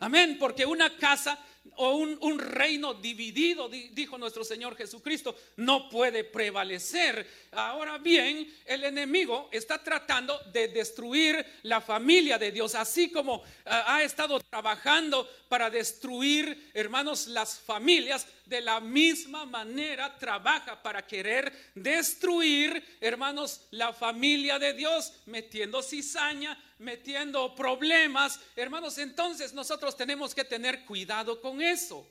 Amén, 0.01 0.37
porque 0.39 0.67
una 0.67 0.97
casa 0.97 1.39
o 1.77 1.95
un, 1.95 2.39
reino 2.39 2.95
dividido, 2.95 3.69
dijo 3.69 4.19
nuestro 4.19 4.45
Señor 4.45 4.77
Jesucristo, 4.77 5.35
no 5.57 5.89
puede 5.89 6.25
prevalecer. 6.25 7.27
Ahora 7.53 7.99
bien, 7.99 8.53
el 8.67 8.85
enemigo 8.85 9.49
está 9.53 9.83
tratando 9.83 10.39
de 10.53 10.69
destruir 10.69 11.45
la 11.63 11.81
familia 11.81 12.39
de 12.39 12.53
Dios, 12.53 12.75
así 12.75 13.11
como 13.11 13.43
ah, 13.65 13.97
ha 13.97 14.03
estado 14.03 14.41
trabajando 14.41 15.29
para 15.49 15.71
destruir, 15.71 16.71
hermanos, 16.75 17.29
las 17.29 17.59
familias. 17.59 18.27
De 18.47 18.61
la 18.61 18.81
misma 18.81 19.47
manera 19.47 20.17
trabaja 20.19 20.83
para 20.83 21.07
querer 21.07 21.53
destruir, 21.75 22.83
hermanos, 23.01 23.67
la 23.71 23.93
familia 23.93 24.59
de 24.59 24.73
Dios, 24.73 25.13
metiendo 25.27 25.83
cizaña, 25.83 26.59
metiendo 26.79 27.55
problemas. 27.55 28.41
Hermanos, 28.57 28.99
entonces 28.99 29.53
nosotros 29.53 29.97
tenemos 29.97 30.35
que 30.35 30.45
tener 30.45 30.85
cuidado 30.85 31.41
con 31.41 31.63
eso. 31.63 32.07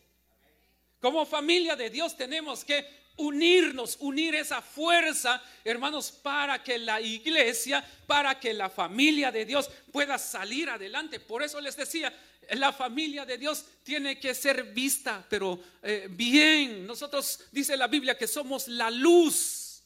Como 1.00 1.26
familia 1.26 1.76
de 1.76 1.90
Dios 1.90 2.16
tenemos 2.16 2.64
que 2.64 3.02
unirnos, 3.18 3.98
unir 4.00 4.36
esa 4.36 4.62
fuerza, 4.62 5.42
hermanos, 5.64 6.12
para 6.12 6.64
que 6.64 6.78
la 6.78 7.02
iglesia, 7.02 7.86
para 8.08 8.40
que 8.40 8.54
la 8.54 8.70
familia 8.70 9.32
de 9.32 9.46
Dios 9.46 9.70
pueda 9.92 10.18
salir 10.18 10.70
adelante. 10.70 11.20
Por 11.20 11.44
eso 11.44 11.60
les 11.62 11.76
decía, 11.76 12.14
la 12.60 12.74
familia 12.74 13.26
de 13.26 13.38
Dios 13.38 13.66
tiene 13.84 14.20
que 14.20 14.36
ser 14.36 14.64
vista, 14.74 15.26
pero 15.30 15.60
eh, 15.82 16.08
bien. 16.10 16.86
Nosotros 16.86 17.40
dice 17.52 17.78
la 17.78 17.88
Biblia 17.88 18.18
que 18.18 18.28
somos 18.28 18.68
la 18.68 18.90
luz. 18.92 19.84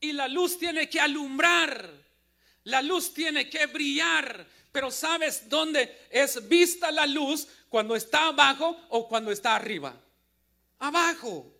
Y 0.00 0.12
la 0.12 0.28
luz 0.28 0.58
tiene 0.58 0.88
que 0.88 1.00
alumbrar. 1.00 1.90
La 2.64 2.82
luz 2.82 3.14
tiene 3.14 3.48
que 3.48 3.66
brillar, 3.66 4.44
pero 4.72 4.90
¿sabes 4.90 5.48
dónde 5.48 6.06
es 6.10 6.48
vista 6.48 6.90
la 6.90 7.06
luz? 7.06 7.46
Cuando 7.68 7.94
está 7.94 8.26
abajo 8.26 8.76
o 8.88 9.08
cuando 9.08 9.30
está 9.30 9.54
arriba. 9.54 9.94
Abajo. 10.80 11.52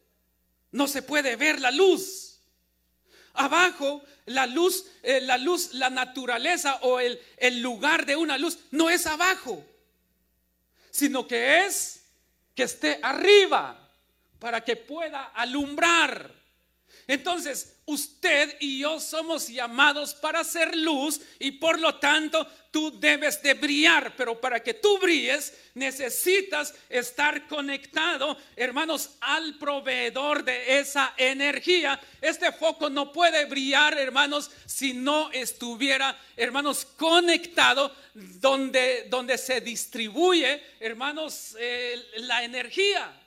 No 0.73 0.88
se 0.88 1.02
puede 1.02 1.37
ver 1.37 1.61
la 1.61 1.70
luz. 1.70 2.25
Abajo, 3.37 4.02
la 4.26 4.47
luz, 4.47 4.87
eh, 5.02 5.21
la 5.21 5.38
luz, 5.38 5.75
la 5.75 5.90
naturaleza 5.90 6.76
o 6.83 7.00
el, 7.00 7.21
el 7.37 7.61
lugar 7.61 8.07
de 8.07 8.16
una 8.16 8.38
luz 8.38 8.59
no 8.71 8.90
es 8.90 9.07
abajo, 9.07 9.64
sino 10.90 11.26
que 11.26 11.64
es 11.66 12.05
que 12.55 12.64
esté 12.64 12.99
arriba 13.02 13.78
para 14.38 14.62
que 14.62 14.76
pueda 14.76 15.26
alumbrar. 15.26 16.31
Entonces, 17.08 17.76
usted 17.84 18.56
y 18.58 18.80
yo 18.80 18.98
somos 18.98 19.46
llamados 19.46 20.12
para 20.12 20.42
ser 20.42 20.75
luz 20.76 21.20
y 21.38 21.52
por 21.52 21.78
lo 21.78 21.94
tanto 22.00 22.44
tú 22.72 22.98
debes 22.98 23.40
de 23.42 23.54
brillar, 23.54 24.16
pero 24.16 24.40
para 24.40 24.60
que 24.60 24.75
tú 24.75 24.98
brilles 24.98 25.56
necesitas 25.75 26.75
estar 26.88 27.46
conectado, 27.46 28.36
hermanos, 28.56 29.10
al 29.20 29.56
proveedor 29.56 30.42
de 30.42 30.80
esa 30.80 31.14
energía. 31.16 32.00
Este 32.20 32.50
foco 32.50 32.90
no 32.90 33.12
puede 33.12 33.44
brillar, 33.44 33.96
hermanos, 33.96 34.50
si 34.66 34.92
no 34.92 35.30
estuviera, 35.30 36.20
hermanos, 36.36 36.84
conectado 36.84 37.94
donde, 38.14 39.06
donde 39.08 39.38
se 39.38 39.60
distribuye, 39.60 40.60
hermanos, 40.80 41.56
la 42.16 42.42
energía. 42.42 43.22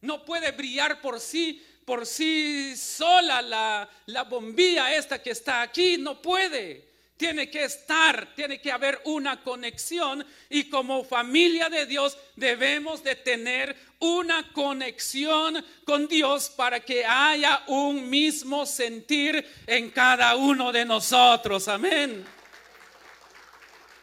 No 0.00 0.24
puede 0.24 0.52
brillar 0.52 1.02
por 1.02 1.20
sí 1.20 1.62
por 1.86 2.04
sí 2.04 2.76
sola 2.76 3.40
la, 3.40 3.88
la 4.06 4.24
bombilla 4.24 4.94
esta 4.94 5.22
que 5.22 5.30
está 5.30 5.62
aquí, 5.62 5.96
no 5.96 6.20
puede. 6.20 6.84
Tiene 7.16 7.48
que 7.48 7.64
estar, 7.64 8.34
tiene 8.34 8.60
que 8.60 8.70
haber 8.70 9.00
una 9.04 9.42
conexión 9.42 10.26
y 10.50 10.64
como 10.64 11.04
familia 11.04 11.70
de 11.70 11.86
Dios 11.86 12.18
debemos 12.34 13.02
de 13.02 13.14
tener 13.14 13.74
una 14.00 14.52
conexión 14.52 15.64
con 15.84 16.08
Dios 16.08 16.50
para 16.50 16.80
que 16.80 17.06
haya 17.06 17.62
un 17.68 18.10
mismo 18.10 18.66
sentir 18.66 19.48
en 19.66 19.88
cada 19.90 20.36
uno 20.36 20.72
de 20.72 20.84
nosotros. 20.84 21.68
Amén. 21.68 22.26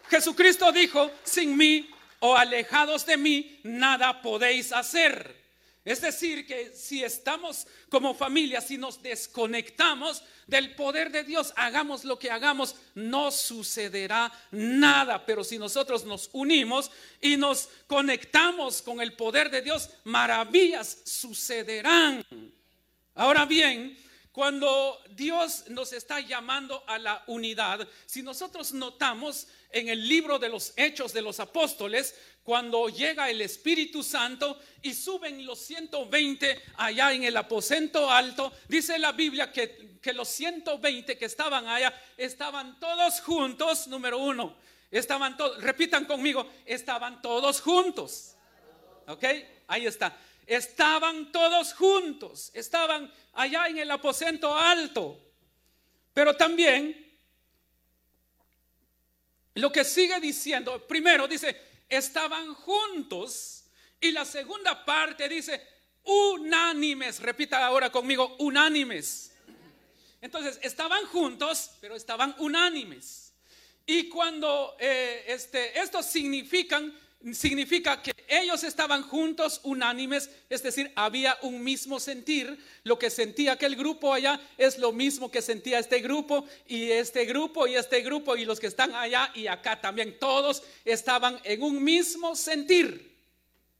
Jesucristo 0.10 0.72
dijo, 0.72 1.12
sin 1.24 1.56
mí 1.56 1.90
o 2.20 2.36
alejados 2.36 3.06
de 3.06 3.18
mí, 3.18 3.60
nada 3.64 4.22
podéis 4.22 4.72
hacer. 4.72 5.43
Es 5.86 6.00
decir, 6.00 6.48
que 6.48 6.74
si 6.74 7.04
estamos 7.04 7.68
como 7.90 8.14
familia, 8.14 8.62
si 8.62 8.78
nos 8.78 9.04
desconectamos 9.04 10.24
del 10.48 10.76
poder 10.76 11.12
de 11.12 11.24
Dios, 11.24 11.54
hagamos 11.58 12.06
lo 12.06 12.18
que 12.18 12.32
hagamos, 12.32 12.76
no 12.96 13.32
sucederá 13.32 14.32
nada. 14.52 15.26
Pero 15.26 15.44
si 15.44 15.58
nosotros 15.58 16.06
nos 16.06 16.30
unimos 16.32 16.90
y 17.20 17.36
nos 17.36 17.68
conectamos 17.88 18.82
con 18.82 19.02
el 19.02 19.14
poder 19.14 19.50
de 19.50 19.62
Dios, 19.62 19.90
maravillas 20.06 21.00
sucederán. 21.04 22.26
Ahora 23.16 23.46
bien, 23.46 23.98
cuando 24.34 25.00
Dios 25.12 25.66
nos 25.70 25.94
está 25.94 26.20
llamando 26.20 26.84
a 26.88 26.98
la 26.98 27.24
unidad, 27.28 27.88
si 28.08 28.24
nosotros 28.24 28.74
notamos 28.74 29.48
en 29.70 29.90
el 29.90 30.08
libro 30.08 30.40
de 30.40 30.50
los 30.50 30.74
Hechos 30.76 31.14
de 31.14 31.22
los 31.22 31.40
Apóstoles, 31.40 32.16
cuando 32.44 32.90
llega 32.90 33.30
el 33.30 33.42
Espíritu 33.42 34.02
Santo 34.02 34.60
y 34.82 34.96
suben 34.96 35.46
los 35.46 35.60
120 35.60 36.64
allá 36.78 37.14
en 37.14 37.26
el 37.26 37.38
aposento 37.38 38.10
alto, 38.10 38.52
dice 38.68 38.98
la 38.98 39.12
Biblia 39.12 39.52
que, 39.52 40.00
los 40.16 40.30
120 40.30 41.16
que 41.16 41.26
estaban 41.26 41.68
allá 41.68 41.94
estaban 42.18 42.80
todos 42.80 43.22
juntos, 43.22 43.88
número 43.88 44.18
uno, 44.18 44.56
estaban 44.90 45.38
todos, 45.38 45.62
repitan 45.62 46.06
conmigo, 46.06 46.50
estaban 46.66 47.22
todos 47.22 47.62
juntos. 47.62 48.36
¿Ok? 49.06 49.24
Ahí 49.68 49.86
está. 49.86 50.18
Estaban 50.46 51.32
todos 51.32 51.74
juntos, 51.74 52.52
estaban 52.54 53.12
allá 53.34 53.68
en 53.68 53.78
el 53.78 53.92
aposento 53.92 54.56
alto. 54.56 55.20
Pero 56.14 56.36
también 56.36 57.04
lo 59.56 59.72
que 59.72 59.84
sigue 59.84 60.20
diciendo, 60.20 60.86
primero 60.88 61.28
dice, 61.28 61.56
estaban 61.90 62.54
juntos. 62.54 63.66
Y 64.00 64.12
la 64.12 64.26
segunda 64.26 64.84
parte 64.84 65.30
dice, 65.30 65.62
unánimes. 66.04 67.20
Repita 67.20 67.66
ahora 67.66 67.92
conmigo, 67.92 68.36
unánimes. 68.40 69.32
Entonces, 70.22 70.60
estaban 70.62 71.06
juntos, 71.06 71.72
pero 71.82 71.96
estaban 71.96 72.36
unánimes. 72.40 73.34
Y 73.86 74.08
cuando 74.10 74.76
eh, 74.80 75.26
este, 75.28 75.80
esto 75.80 76.02
significan, 76.02 76.98
significa 77.32 78.02
que 78.02 78.14
ellos 78.28 78.64
estaban 78.64 79.04
juntos, 79.04 79.62
unánimes, 79.64 80.30
es 80.50 80.62
decir, 80.62 80.92
había 80.96 81.38
un 81.42 81.64
mismo 81.64 82.00
sentir. 82.00 82.58
Lo 82.84 83.00
que 83.00 83.10
sentía 83.10 83.54
aquel 83.54 83.76
grupo 83.76 84.14
allá 84.14 84.40
es 84.58 84.78
lo 84.78 84.92
mismo 84.92 85.32
que 85.32 85.42
sentía 85.42 85.80
este 85.80 86.00
grupo 86.00 86.46
y 86.68 86.92
este 86.92 87.26
grupo 87.26 87.68
y 87.68 87.76
este 87.76 88.02
grupo 88.02 88.36
y 88.36 88.46
los 88.46 88.60
que 88.60 88.68
están 88.68 88.94
allá 88.96 89.32
y 89.36 89.48
acá 89.48 89.80
también. 89.80 90.18
Todos 90.20 90.64
estaban 90.84 91.40
en 91.44 91.62
un 91.62 91.82
mismo 91.84 92.36
sentir, 92.36 93.16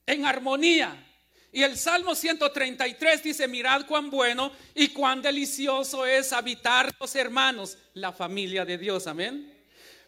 en 0.06 0.24
armonía. 0.24 1.10
Y 1.52 1.62
el 1.62 1.76
Salmo 1.76 2.14
133 2.14 3.22
dice, 3.22 3.46
mirad 3.46 3.86
cuán 3.86 4.10
bueno 4.10 4.50
y 4.74 4.88
cuán 4.88 5.22
delicioso 5.22 6.04
es 6.04 6.32
habitar 6.32 6.90
los 6.98 7.14
hermanos, 7.14 7.78
la 7.92 8.12
familia 8.12 8.64
de 8.64 8.76
Dios, 8.76 9.06
amén. 9.06 9.53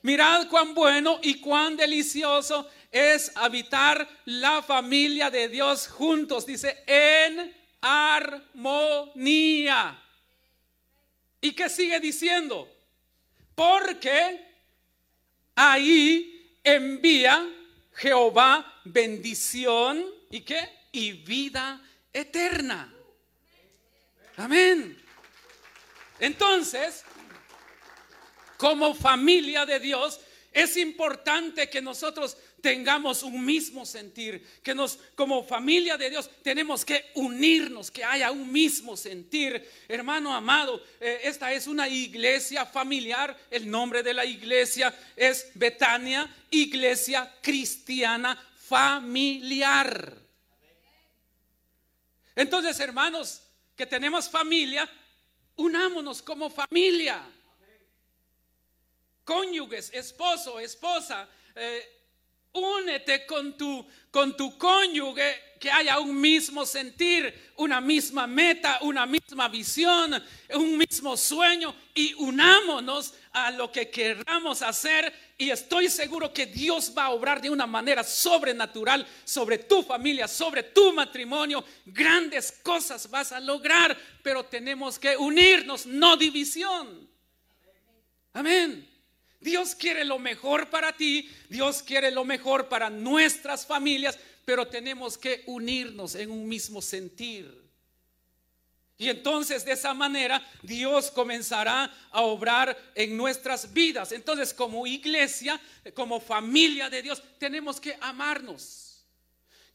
Mirad 0.06 0.46
cuán 0.48 0.72
bueno 0.72 1.18
y 1.20 1.40
cuán 1.40 1.76
delicioso 1.76 2.70
es 2.92 3.32
habitar 3.34 4.08
la 4.26 4.62
familia 4.62 5.30
de 5.32 5.48
Dios 5.48 5.88
juntos, 5.88 6.46
dice, 6.46 6.84
en 6.86 7.52
armonía. 7.80 9.20
¿Y 11.40 11.50
qué 11.50 11.68
sigue 11.68 11.98
diciendo? 11.98 12.72
Porque 13.56 14.46
ahí 15.56 16.56
envía 16.62 17.44
Jehová 17.92 18.80
bendición 18.84 20.06
y 20.30 20.42
qué? 20.42 20.68
Y 20.92 21.14
vida 21.14 21.82
eterna. 22.12 22.94
Amén. 24.36 25.02
Entonces, 26.20 27.02
como 28.56 28.94
familia 28.94 29.66
de 29.66 29.80
Dios, 29.80 30.20
es 30.56 30.78
importante 30.78 31.68
que 31.68 31.82
nosotros 31.82 32.34
tengamos 32.62 33.22
un 33.22 33.44
mismo 33.44 33.84
sentir, 33.84 34.42
que 34.62 34.74
nos 34.74 34.98
como 35.14 35.44
familia 35.44 35.98
de 35.98 36.08
Dios 36.08 36.30
tenemos 36.42 36.82
que 36.82 37.10
unirnos, 37.14 37.90
que 37.90 38.02
haya 38.02 38.30
un 38.30 38.50
mismo 38.50 38.96
sentir. 38.96 39.70
Hermano 39.86 40.34
amado, 40.34 40.82
eh, 40.98 41.20
esta 41.24 41.52
es 41.52 41.66
una 41.66 41.88
iglesia 41.88 42.64
familiar, 42.64 43.36
el 43.50 43.70
nombre 43.70 44.02
de 44.02 44.14
la 44.14 44.24
iglesia 44.24 44.94
es 45.14 45.50
Betania, 45.52 46.26
iglesia 46.50 47.30
cristiana 47.42 48.42
familiar. 48.56 50.16
Entonces, 52.34 52.80
hermanos, 52.80 53.42
que 53.76 53.84
tenemos 53.84 54.30
familia, 54.30 54.88
unámonos 55.56 56.22
como 56.22 56.48
familia 56.48 57.22
cónyuges, 59.26 59.90
esposo, 59.92 60.60
esposa, 60.60 61.28
eh, 61.56 61.82
únete 62.52 63.26
con 63.26 63.58
tu, 63.58 63.84
con 64.10 64.36
tu 64.36 64.56
cónyuge, 64.56 65.56
que 65.58 65.70
haya 65.70 65.98
un 65.98 66.18
mismo 66.20 66.64
sentir, 66.64 67.52
una 67.56 67.80
misma 67.80 68.26
meta, 68.26 68.78
una 68.82 69.04
misma 69.04 69.48
visión, 69.48 70.22
un 70.54 70.78
mismo 70.78 71.16
sueño 71.16 71.74
y 71.94 72.14
unámonos 72.14 73.14
a 73.32 73.50
lo 73.50 73.72
que 73.72 73.90
queramos 73.90 74.62
hacer 74.62 75.12
y 75.38 75.50
estoy 75.50 75.88
seguro 75.88 76.32
que 76.32 76.46
Dios 76.46 76.92
va 76.96 77.06
a 77.06 77.10
obrar 77.10 77.40
de 77.40 77.50
una 77.50 77.66
manera 77.66 78.04
sobrenatural 78.04 79.06
sobre 79.24 79.58
tu 79.58 79.82
familia, 79.82 80.28
sobre 80.28 80.62
tu 80.62 80.92
matrimonio. 80.92 81.64
Grandes 81.84 82.52
cosas 82.62 83.10
vas 83.10 83.32
a 83.32 83.40
lograr, 83.40 83.96
pero 84.22 84.44
tenemos 84.44 84.98
que 84.98 85.16
unirnos, 85.16 85.84
no 85.84 86.16
división. 86.16 87.10
Amén. 88.32 88.95
Dios 89.40 89.74
quiere 89.74 90.04
lo 90.04 90.18
mejor 90.18 90.70
para 90.70 90.96
ti, 90.96 91.30
Dios 91.48 91.82
quiere 91.82 92.10
lo 92.10 92.24
mejor 92.24 92.68
para 92.68 92.90
nuestras 92.90 93.66
familias, 93.66 94.18
pero 94.44 94.66
tenemos 94.66 95.18
que 95.18 95.42
unirnos 95.46 96.14
en 96.14 96.30
un 96.30 96.48
mismo 96.48 96.80
sentir. 96.80 97.66
Y 98.98 99.10
entonces 99.10 99.64
de 99.64 99.72
esa 99.72 99.92
manera 99.92 100.42
Dios 100.62 101.10
comenzará 101.10 101.92
a 102.10 102.22
obrar 102.22 102.76
en 102.94 103.16
nuestras 103.16 103.72
vidas. 103.72 104.12
Entonces 104.12 104.54
como 104.54 104.86
iglesia, 104.86 105.60
como 105.94 106.18
familia 106.18 106.88
de 106.88 107.02
Dios, 107.02 107.22
tenemos 107.38 107.78
que 107.78 107.96
amarnos. 108.00 108.95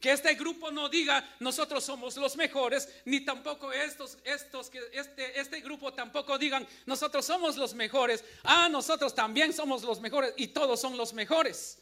Que 0.02 0.12
este 0.12 0.34
grupo 0.34 0.72
no 0.72 0.90
diga 0.90 1.24
nosotros 1.40 1.84
somos 1.84 2.18
los 2.18 2.36
mejores, 2.36 2.90
ni 3.06 3.22
tampoco 3.22 3.72
estos, 3.72 4.18
estos, 4.26 4.72
que 4.72 4.80
este, 4.94 5.40
este 5.40 5.62
grupo 5.62 5.94
tampoco 5.94 6.40
digan 6.40 6.68
nosotros 6.88 7.24
somos 7.24 7.56
los 7.56 7.76
mejores. 7.76 8.24
Ah, 8.44 8.68
nosotros 8.68 9.14
también 9.14 9.54
somos 9.54 9.84
los 9.84 10.02
mejores 10.02 10.34
y 10.38 10.48
todos 10.48 10.82
son 10.82 10.98
los 10.98 11.14
mejores. 11.14 11.78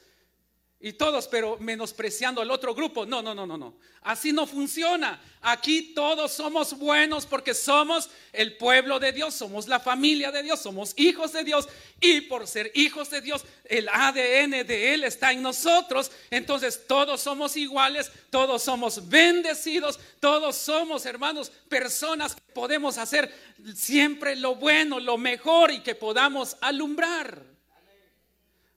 Y 0.81 0.93
todos, 0.93 1.27
pero 1.27 1.57
menospreciando 1.59 2.41
al 2.41 2.51
otro 2.51 2.73
grupo. 2.73 3.05
No, 3.05 3.21
no, 3.21 3.35
no, 3.35 3.45
no, 3.45 3.57
no. 3.57 3.75
Así 4.01 4.31
no 4.31 4.47
funciona. 4.47 5.21
Aquí 5.41 5.93
todos 5.93 6.31
somos 6.31 6.77
buenos 6.77 7.25
porque 7.25 7.53
somos 7.53 8.09
el 8.31 8.55
pueblo 8.55 8.97
de 8.97 9.11
Dios, 9.11 9.33
somos 9.33 9.67
la 9.67 9.81
familia 9.81 10.31
de 10.31 10.41
Dios, 10.41 10.61
somos 10.61 10.93
hijos 10.95 11.33
de 11.33 11.43
Dios. 11.43 11.67
Y 11.99 12.21
por 12.21 12.47
ser 12.47 12.71
hijos 12.75 13.09
de 13.09 13.19
Dios, 13.19 13.43
el 13.65 13.89
ADN 13.89 14.65
de 14.65 14.93
Él 14.93 15.03
está 15.03 15.33
en 15.33 15.41
nosotros. 15.41 16.11
Entonces 16.31 16.87
todos 16.87 17.19
somos 17.19 17.57
iguales, 17.57 18.09
todos 18.29 18.63
somos 18.63 19.09
bendecidos, 19.09 19.99
todos 20.21 20.55
somos, 20.55 21.05
hermanos, 21.05 21.51
personas 21.67 22.35
que 22.35 22.53
podemos 22.53 22.97
hacer 22.97 23.33
siempre 23.75 24.37
lo 24.37 24.55
bueno, 24.55 25.01
lo 25.01 25.17
mejor 25.17 25.71
y 25.71 25.81
que 25.81 25.95
podamos 25.95 26.55
alumbrar. 26.61 27.58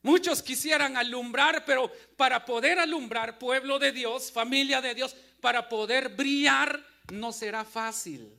Muchos 0.02 0.42
quisieran 0.42 0.96
alumbrar, 0.96 1.64
pero 1.64 1.90
para 2.16 2.44
poder 2.44 2.78
alumbrar, 2.78 3.38
pueblo 3.38 3.78
de 3.78 3.92
Dios, 3.92 4.32
familia 4.32 4.80
de 4.80 4.94
Dios, 4.94 5.14
para 5.40 5.68
poder 5.68 6.08
brillar, 6.08 6.84
no 7.12 7.32
será 7.32 7.64
fácil. 7.64 8.36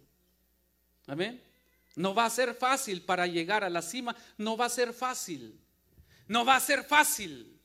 Amén. 1.08 1.42
No 1.96 2.14
va 2.14 2.26
a 2.26 2.30
ser 2.30 2.54
fácil 2.56 3.02
para 3.04 3.28
llegar 3.28 3.64
a 3.64 3.70
la 3.70 3.82
cima, 3.82 4.16
no 4.38 4.58
va 4.58 4.66
a 4.66 4.70
ser 4.70 4.94
fácil. 4.94 5.60
No 6.28 6.44
va 6.44 6.56
a 6.56 6.60
ser 6.60 6.84
fácil. 6.84 7.60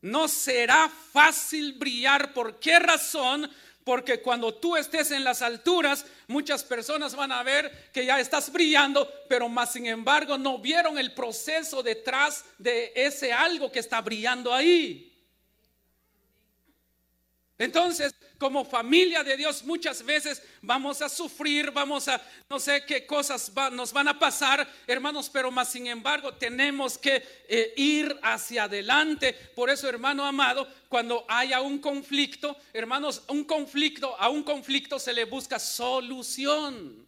No 0.00 0.28
será 0.28 0.88
fácil 0.88 1.72
brillar. 1.72 2.32
¿Por 2.32 2.60
qué 2.60 2.78
razón? 2.78 3.50
Porque 3.86 4.20
cuando 4.20 4.52
tú 4.52 4.76
estés 4.76 5.12
en 5.12 5.22
las 5.22 5.42
alturas, 5.42 6.04
muchas 6.26 6.64
personas 6.64 7.14
van 7.14 7.30
a 7.30 7.44
ver 7.44 7.70
que 7.92 8.04
ya 8.04 8.18
estás 8.18 8.52
brillando, 8.52 9.08
pero 9.28 9.48
más 9.48 9.74
sin 9.74 9.86
embargo 9.86 10.36
no 10.36 10.58
vieron 10.58 10.98
el 10.98 11.14
proceso 11.14 11.84
detrás 11.84 12.44
de 12.58 12.92
ese 12.96 13.32
algo 13.32 13.70
que 13.70 13.78
está 13.78 14.00
brillando 14.00 14.52
ahí. 14.52 15.15
Entonces, 17.58 18.14
como 18.38 18.66
familia 18.66 19.24
de 19.24 19.36
Dios, 19.36 19.64
muchas 19.64 20.04
veces 20.04 20.42
vamos 20.60 21.00
a 21.00 21.08
sufrir, 21.08 21.70
vamos 21.70 22.06
a, 22.06 22.20
no 22.50 22.60
sé 22.60 22.84
qué 22.84 23.06
cosas 23.06 23.50
nos 23.72 23.94
van 23.94 24.08
a 24.08 24.18
pasar, 24.18 24.68
hermanos, 24.86 25.30
pero 25.30 25.50
más 25.50 25.70
sin 25.70 25.86
embargo 25.86 26.34
tenemos 26.34 26.98
que 26.98 27.22
eh, 27.48 27.72
ir 27.76 28.18
hacia 28.22 28.64
adelante. 28.64 29.32
Por 29.54 29.70
eso, 29.70 29.88
hermano 29.88 30.24
amado, 30.24 30.68
cuando 30.90 31.24
haya 31.28 31.62
un 31.62 31.78
conflicto, 31.78 32.56
hermanos, 32.74 33.22
un 33.28 33.44
conflicto, 33.44 34.14
a 34.20 34.28
un 34.28 34.42
conflicto 34.42 34.98
se 34.98 35.14
le 35.14 35.24
busca 35.24 35.58
solución. 35.58 37.05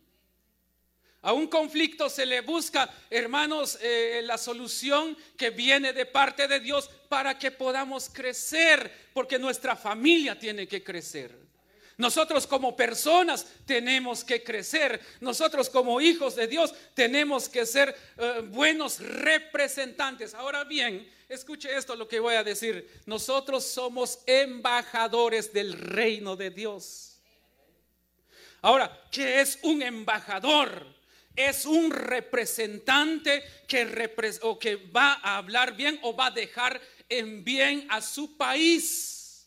A 1.22 1.32
un 1.32 1.48
conflicto 1.48 2.08
se 2.08 2.24
le 2.24 2.42
busca, 2.42 2.88
hermanos, 3.10 3.78
eh, 3.82 4.20
la 4.24 4.38
solución 4.38 5.16
que 5.36 5.50
viene 5.50 5.92
de 5.92 6.06
parte 6.06 6.46
de 6.46 6.60
Dios 6.60 6.88
para 7.08 7.36
que 7.36 7.50
podamos 7.50 8.08
crecer, 8.08 9.10
porque 9.12 9.38
nuestra 9.38 9.74
familia 9.74 10.38
tiene 10.38 10.68
que 10.68 10.82
crecer. 10.84 11.48
Nosotros 11.96 12.46
como 12.46 12.76
personas 12.76 13.44
tenemos 13.66 14.22
que 14.22 14.44
crecer. 14.44 15.00
Nosotros 15.20 15.68
como 15.68 16.00
hijos 16.00 16.36
de 16.36 16.46
Dios 16.46 16.72
tenemos 16.94 17.48
que 17.48 17.66
ser 17.66 17.94
eh, 18.16 18.42
buenos 18.44 19.00
representantes. 19.00 20.32
Ahora 20.34 20.62
bien, 20.62 21.10
escuche 21.28 21.76
esto 21.76 21.96
lo 21.96 22.06
que 22.06 22.20
voy 22.20 22.36
a 22.36 22.44
decir. 22.44 22.88
Nosotros 23.06 23.64
somos 23.64 24.20
embajadores 24.26 25.52
del 25.52 25.72
reino 25.72 26.36
de 26.36 26.50
Dios. 26.50 27.18
Ahora, 28.62 29.04
¿qué 29.10 29.40
es 29.40 29.58
un 29.62 29.82
embajador? 29.82 30.97
Es 31.38 31.64
un 31.64 31.92
representante 31.92 33.44
que, 33.68 33.84
va 34.94 35.20
a 35.22 35.36
hablar 35.36 35.76
bien 35.76 36.00
o 36.02 36.14
va 36.14 36.26
a 36.26 36.30
dejar 36.32 36.80
en 37.08 37.44
bien 37.44 37.86
a 37.90 38.02
su 38.02 38.36
país. 38.36 39.46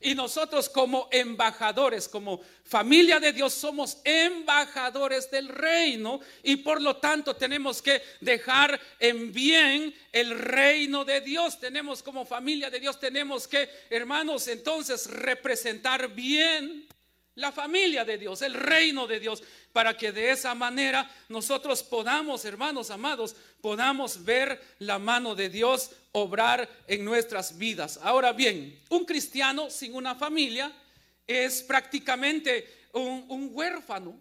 Y 0.00 0.14
nosotros 0.14 0.68
como 0.68 1.08
embajadores, 1.10 2.08
como 2.08 2.40
familia 2.64 3.18
de 3.18 3.32
Dios, 3.32 3.52
somos 3.54 3.98
embajadores 4.04 5.30
del 5.32 5.48
reino 5.48 6.20
y 6.44 6.56
por 6.56 6.80
lo 6.80 6.96
tanto 6.98 7.34
tenemos 7.34 7.82
que 7.82 8.00
dejar 8.20 8.80
en 9.00 9.32
bien 9.32 9.92
el 10.12 10.38
reino 10.38 11.04
de 11.04 11.20
Dios. 11.22 11.58
Tenemos 11.58 12.04
como 12.04 12.24
familia 12.24 12.70
de 12.70 12.78
Dios, 12.78 13.00
tenemos 13.00 13.48
que, 13.48 13.68
hermanos, 13.90 14.46
entonces 14.46 15.06
representar 15.06 16.08
bien 16.08 16.86
la 17.34 17.50
familia 17.50 18.04
de 18.04 18.18
Dios, 18.18 18.42
el 18.42 18.54
reino 18.54 19.06
de 19.06 19.18
Dios, 19.18 19.42
para 19.72 19.96
que 19.96 20.12
de 20.12 20.30
esa 20.30 20.54
manera 20.54 21.10
nosotros 21.28 21.82
podamos, 21.82 22.44
hermanos 22.44 22.90
amados, 22.90 23.34
podamos 23.60 24.24
ver 24.24 24.60
la 24.80 24.98
mano 24.98 25.34
de 25.34 25.48
Dios 25.48 25.90
obrar 26.12 26.68
en 26.86 27.04
nuestras 27.04 27.56
vidas. 27.56 27.98
Ahora 28.02 28.32
bien, 28.32 28.78
un 28.90 29.04
cristiano 29.04 29.70
sin 29.70 29.94
una 29.94 30.14
familia 30.14 30.72
es 31.26 31.62
prácticamente 31.62 32.86
un, 32.92 33.50
huérfano. 33.52 34.18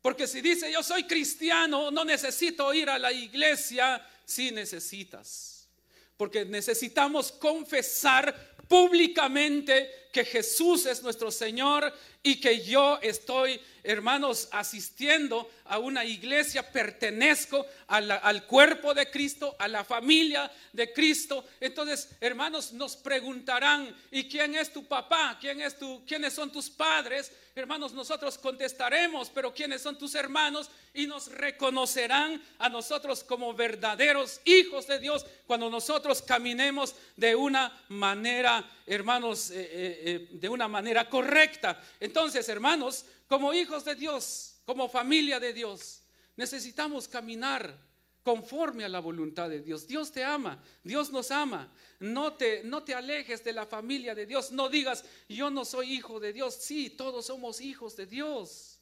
Porque 0.00 0.26
si 0.26 0.40
dice 0.40 0.72
yo 0.72 0.82
soy 0.82 1.04
cristiano, 1.04 1.90
no 1.90 2.04
necesito 2.04 2.72
ir 2.72 2.88
a 2.88 2.98
la 2.98 3.12
iglesia, 3.12 4.06
sí 4.24 4.50
necesitas. 4.50 5.68
Porque 6.16 6.44
necesitamos 6.44 7.32
confesar 7.32 8.54
públicamente 8.68 10.08
que 10.12 10.24
Jesús 10.24 10.86
es 10.86 11.02
nuestro 11.02 11.30
Señor 11.30 11.92
y 12.22 12.40
que 12.40 12.62
yo 12.62 12.98
estoy, 13.00 13.60
hermanos, 13.82 14.48
asistiendo 14.52 15.50
a 15.64 15.78
una 15.78 16.04
iglesia, 16.04 16.70
pertenezco 16.70 17.64
al 17.86 18.46
cuerpo 18.46 18.92
de 18.92 19.10
Cristo, 19.10 19.56
a 19.58 19.68
la 19.68 19.84
familia 19.84 20.50
de 20.72 20.92
Cristo. 20.92 21.44
Entonces, 21.60 22.10
hermanos, 22.20 22.72
nos 22.72 22.96
preguntarán, 22.96 23.94
¿y 24.10 24.24
quién 24.24 24.54
es 24.54 24.72
tu 24.72 24.84
papá? 24.84 25.38
¿Quién 25.40 25.60
es 25.62 25.78
tu, 25.78 26.04
¿Quiénes 26.04 26.34
son 26.34 26.52
tus 26.52 26.68
padres? 26.68 27.32
Hermanos, 27.54 27.92
nosotros 27.92 28.38
contestaremos, 28.38 29.28
pero 29.30 29.52
¿quiénes 29.52 29.82
son 29.82 29.98
tus 29.98 30.14
hermanos? 30.14 30.70
Y 30.94 31.06
nos 31.06 31.30
reconocerán 31.32 32.40
a 32.58 32.68
nosotros 32.68 33.24
como 33.24 33.54
verdaderos 33.54 34.40
hijos 34.44 34.86
de 34.86 34.98
Dios 34.98 35.26
cuando 35.46 35.68
nosotros 35.68 36.22
caminemos 36.22 36.94
de 37.16 37.34
una 37.34 37.76
manera, 37.88 38.64
hermanos, 38.94 39.50
eh, 39.50 39.60
eh, 39.60 40.02
eh, 40.04 40.28
de 40.32 40.48
una 40.48 40.66
manera 40.66 41.08
correcta. 41.08 41.80
Entonces, 42.00 42.48
hermanos, 42.48 43.04
como 43.28 43.54
hijos 43.54 43.84
de 43.84 43.94
Dios, 43.94 44.56
como 44.64 44.88
familia 44.88 45.38
de 45.38 45.52
Dios, 45.52 46.02
necesitamos 46.36 47.06
caminar 47.06 47.78
conforme 48.24 48.84
a 48.84 48.88
la 48.88 48.98
voluntad 48.98 49.48
de 49.48 49.60
Dios. 49.60 49.86
Dios 49.86 50.10
te 50.10 50.24
ama, 50.24 50.62
Dios 50.82 51.10
nos 51.10 51.30
ama. 51.30 51.72
No 52.00 52.32
te, 52.32 52.64
no 52.64 52.82
te 52.82 52.94
alejes 52.94 53.44
de 53.44 53.52
la 53.52 53.64
familia 53.64 54.14
de 54.14 54.26
Dios. 54.26 54.50
No 54.50 54.68
digas, 54.68 55.04
yo 55.28 55.50
no 55.50 55.64
soy 55.64 55.94
hijo 55.94 56.18
de 56.18 56.32
Dios. 56.32 56.54
Sí, 56.54 56.90
todos 56.90 57.26
somos 57.26 57.60
hijos 57.60 57.96
de 57.96 58.06
Dios. 58.06 58.80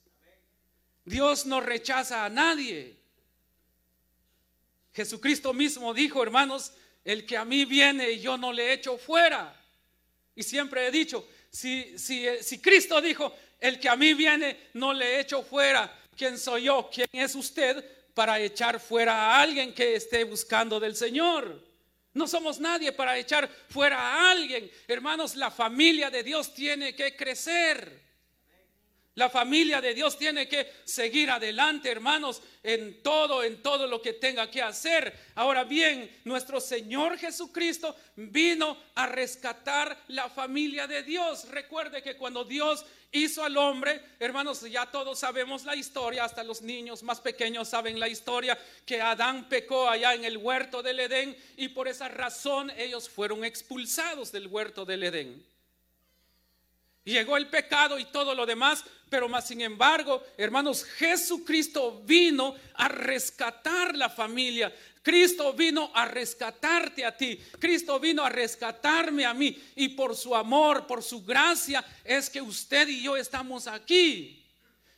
Dios 1.05 1.45
no 1.45 1.61
rechaza 1.61 2.25
a 2.25 2.31
nadie. 2.31 2.97
Jesucristo 4.95 5.53
mismo 5.53 5.93
dijo, 5.93 6.23
hermanos, 6.23 6.73
el 7.05 7.27
que 7.27 7.37
a 7.37 7.45
mí 7.45 7.65
viene, 7.67 8.19
yo 8.19 8.39
no 8.39 8.53
le 8.53 8.73
echo 8.73 8.97
fuera. 8.97 9.58
Y 10.39 10.45
siempre 10.45 10.87
he 10.87 10.93
dicho, 10.93 11.27
si, 11.51 11.99
si, 11.99 12.25
si 12.43 12.61
Cristo 12.61 13.01
dijo, 13.01 13.35
el 13.59 13.81
que 13.81 13.89
a 13.89 13.97
mí 13.97 14.15
viene, 14.15 14.69
no 14.75 14.95
le 14.95 15.19
echo 15.19 15.43
fuera, 15.43 15.93
¿quién 16.17 16.39
soy 16.39 16.63
yo? 16.63 16.89
¿Quién 16.95 17.09
es 17.11 17.35
usted 17.35 17.85
para 18.15 18.39
echar 18.39 18.79
fuera 18.79 19.15
a 19.15 19.41
alguien 19.41 19.75
que 19.75 19.97
esté 19.97 20.23
buscando 20.23 20.79
del 20.79 20.95
Señor? 20.95 21.61
No 22.15 22.29
somos 22.29 22.61
nadie 22.61 22.93
para 22.93 23.19
echar 23.19 23.51
fuera 23.69 23.99
a 23.99 24.31
alguien. 24.31 24.71
Hermanos, 24.87 25.35
la 25.35 25.51
familia 25.51 26.09
de 26.09 26.23
Dios 26.23 26.55
tiene 26.55 26.95
que 26.95 27.17
crecer. 27.17 28.01
La 29.19 29.29
familia 29.29 29.81
de 29.81 29.95
Dios 29.95 30.17
tiene 30.17 30.47
que 30.47 30.75
seguir 30.85 31.29
adelante, 31.29 31.91
hermanos, 31.91 32.41
en 32.63 33.03
todo, 33.03 33.43
en 33.43 33.61
todo 33.61 33.89
lo 33.89 34.01
que 34.01 34.13
tenga 34.13 34.49
que 34.49 34.63
hacer. 34.63 35.13
Ahora 35.35 35.65
bien, 35.65 36.21
nuestro 36.23 36.61
Señor 36.61 37.19
Jesucristo 37.19 37.97
vino 38.15 38.79
a 38.95 39.07
rescatar 39.07 40.05
la 40.07 40.31
familia 40.31 40.87
de 40.87 41.03
Dios. 41.03 41.49
Recuerde 41.49 42.01
que 42.01 42.17
cuando 42.17 42.45
Dios 42.45 42.87
hizo 43.11 43.43
al 43.43 43.57
hombre, 43.57 44.01
hermanos, 44.21 44.61
ya 44.71 44.87
todos 44.87 45.19
sabemos 45.19 45.65
la 45.65 45.75
historia, 45.75 46.23
hasta 46.23 46.45
los 46.45 46.63
niños 46.63 47.03
más 47.03 47.21
pequeños 47.21 47.69
saben 47.69 47.99
la 47.99 48.09
historia, 48.09 48.57
que 48.87 49.01
Adán 49.01 49.49
pecó 49.49 49.89
allá 49.89 50.15
en 50.15 50.25
el 50.25 50.37
huerto 50.37 50.81
del 50.81 51.01
Edén 51.01 51.37
y 51.57 51.71
por 51.71 51.89
esa 51.89 52.07
razón 52.07 52.71
ellos 52.79 53.09
fueron 53.09 53.45
expulsados 53.45 54.31
del 54.31 54.47
huerto 54.47 54.85
del 54.85 55.03
Edén. 55.03 55.58
Llegó 57.09 57.39
el 57.39 57.47
pecado 57.47 57.99
y 57.99 58.05
todo 58.05 58.35
lo 58.35 58.45
demás, 58.45 58.85
pero 59.09 59.31
más 59.31 59.49
sin 59.49 59.63
embargo, 59.63 60.23
hermanos, 60.37 60.85
Jesucristo 60.85 62.03
vino 62.05 62.55
a 62.75 62.87
rescatar 62.87 63.97
la 63.97 64.11
familia. 64.11 64.71
Cristo 65.03 65.55
vino 65.55 65.91
a 65.95 66.05
rescatarte 66.05 67.07
a 67.07 67.17
ti. 67.17 67.41
Cristo 67.59 67.99
vino 67.99 68.23
a 68.23 68.29
rescatarme 68.29 69.25
a 69.25 69.33
mí. 69.33 69.59
Y 69.77 69.89
por 69.89 70.15
su 70.15 70.37
amor, 70.37 70.87
por 70.87 71.03
su 71.03 71.25
gracia, 71.25 71.83
es 72.05 72.29
que 72.29 72.43
usted 72.43 72.87
y 72.89 73.03
yo 73.03 73.17
estamos 73.17 73.67
aquí. 73.67 74.45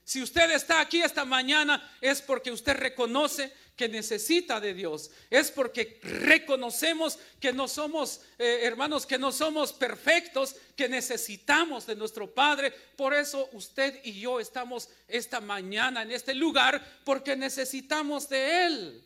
Si 0.02 0.20
usted 0.20 0.50
está 0.50 0.80
aquí 0.80 1.00
esta 1.00 1.24
mañana 1.24 1.92
es 2.00 2.20
porque 2.20 2.50
usted 2.50 2.76
reconoce 2.76 3.52
que 3.80 3.88
necesita 3.88 4.60
de 4.60 4.74
Dios. 4.74 5.10
Es 5.30 5.50
porque 5.50 5.98
reconocemos 6.02 7.18
que 7.40 7.50
no 7.50 7.66
somos, 7.66 8.20
eh, 8.38 8.60
hermanos, 8.64 9.06
que 9.06 9.16
no 9.16 9.32
somos 9.32 9.72
perfectos, 9.72 10.54
que 10.76 10.86
necesitamos 10.86 11.86
de 11.86 11.96
nuestro 11.96 12.30
Padre. 12.30 12.72
Por 12.94 13.14
eso 13.14 13.48
usted 13.52 13.98
y 14.04 14.20
yo 14.20 14.38
estamos 14.38 14.90
esta 15.08 15.40
mañana 15.40 16.02
en 16.02 16.10
este 16.10 16.34
lugar, 16.34 17.00
porque 17.06 17.34
necesitamos 17.36 18.28
de 18.28 18.66
Él. 18.66 19.04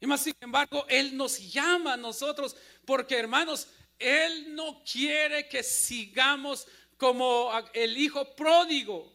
Y 0.00 0.06
más 0.06 0.22
sin 0.22 0.34
embargo, 0.40 0.86
Él 0.88 1.14
nos 1.14 1.52
llama 1.52 1.92
a 1.92 1.98
nosotros, 1.98 2.56
porque 2.86 3.18
hermanos, 3.18 3.68
Él 3.98 4.54
no 4.54 4.82
quiere 4.90 5.46
que 5.46 5.62
sigamos 5.62 6.66
como 6.96 7.52
el 7.74 7.98
hijo 7.98 8.34
pródigo. 8.34 9.13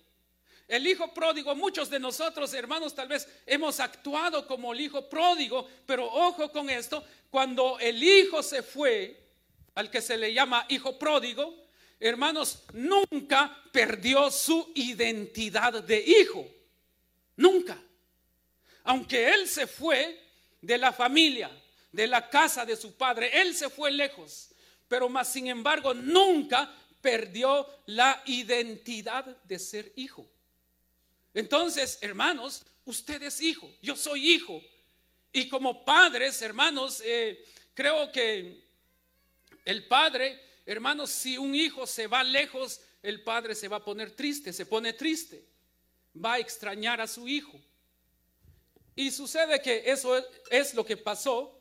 El 0.69 0.86
hijo 0.86 1.12
pródigo, 1.12 1.55
muchos 1.55 1.89
de 1.89 1.99
nosotros, 1.99 2.53
hermanos, 2.53 2.93
tal 2.93 3.08
vez 3.08 3.27
hemos 3.47 3.79
actuado 3.79 4.45
como 4.45 4.71
el 4.71 4.82
hijo 4.82 5.10
pródigo, 5.10 5.67
pero 5.88 6.05
ojo 6.05 6.51
con 6.51 6.69
esto, 6.69 7.03
cuando 7.32 7.79
el 7.79 8.03
hijo 8.03 8.43
se 8.43 8.62
fue, 8.62 9.19
al 9.73 9.89
que 9.89 9.99
se 9.99 10.15
le 10.15 10.32
llama 10.32 10.67
hijo 10.69 10.99
pródigo, 10.99 11.55
hermanos, 11.99 12.65
nunca 12.73 13.63
perdió 13.71 14.29
su 14.29 14.71
identidad 14.75 15.84
de 15.84 16.03
hijo. 16.05 16.47
Nunca. 17.36 17.75
Aunque 18.84 19.27
él 19.27 19.47
se 19.47 19.65
fue 19.65 20.21
de 20.62 20.77
la 20.77 20.93
familia, 20.93 21.49
de 21.91 22.05
la 22.05 22.29
casa 22.29 22.63
de 22.63 22.75
su 22.75 22.93
padre, 22.95 23.41
él 23.41 23.55
se 23.55 23.71
fue 23.71 23.89
lejos, 23.89 24.49
pero 24.88 25.10
más 25.10 25.34
sin 25.34 25.47
embargo 25.47 25.95
nunca 25.95 26.71
perdió 27.01 27.67
la 27.88 28.21
identidad 28.27 29.25
de 29.45 29.58
ser 29.58 29.91
hijo. 29.95 30.27
Entonces, 31.33 31.97
hermanos, 32.01 32.65
usted 32.85 33.21
es 33.23 33.41
hijo, 33.41 33.71
yo 33.81 33.95
soy 33.95 34.29
hijo. 34.33 34.61
Y 35.31 35.47
como 35.47 35.85
padres, 35.85 36.41
hermanos, 36.41 37.01
eh, 37.05 37.45
creo 37.73 38.11
que 38.11 38.63
el 39.65 39.85
padre, 39.87 40.41
hermanos, 40.65 41.11
si 41.11 41.37
un 41.37 41.53
hijo 41.53 41.85
se 41.85 42.07
va 42.07 42.23
lejos, 42.23 42.81
el 43.03 43.21
padre 43.21 43.55
se 43.55 43.67
va 43.67 43.77
a 43.77 43.83
poner 43.83 44.11
triste, 44.11 44.51
se 44.51 44.65
pone 44.65 44.93
triste, 44.93 45.45
va 46.13 46.33
a 46.33 46.39
extrañar 46.39 46.99
a 46.99 47.07
su 47.07 47.27
hijo. 47.27 47.59
Y 48.95 49.11
sucede 49.11 49.61
que 49.61 49.83
eso 49.85 50.21
es 50.49 50.73
lo 50.73 50.85
que 50.85 50.97
pasó. 50.97 51.55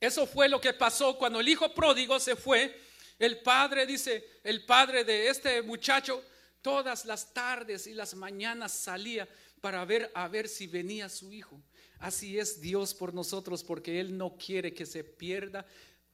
Eso 0.00 0.26
fue 0.26 0.50
lo 0.50 0.60
que 0.60 0.74
pasó 0.74 1.16
cuando 1.16 1.40
el 1.40 1.48
hijo 1.48 1.72
pródigo 1.72 2.20
se 2.20 2.36
fue. 2.36 2.78
El 3.18 3.40
padre 3.40 3.86
dice, 3.86 4.40
el 4.42 4.64
padre 4.64 5.04
de 5.04 5.28
este 5.28 5.62
muchacho 5.62 6.22
Todas 6.64 7.04
las 7.04 7.34
tardes 7.34 7.86
y 7.86 7.92
las 7.92 8.14
mañanas 8.14 8.72
salía 8.72 9.28
para 9.60 9.84
ver 9.84 10.10
a 10.14 10.28
ver 10.28 10.48
si 10.48 10.66
venía 10.66 11.10
su 11.10 11.30
hijo. 11.30 11.60
Así 11.98 12.38
es 12.38 12.58
Dios 12.58 12.94
por 12.94 13.12
nosotros 13.12 13.62
porque 13.62 14.00
Él 14.00 14.16
no 14.16 14.38
quiere 14.38 14.72
que 14.72 14.86
se 14.86 15.04
pierda 15.04 15.66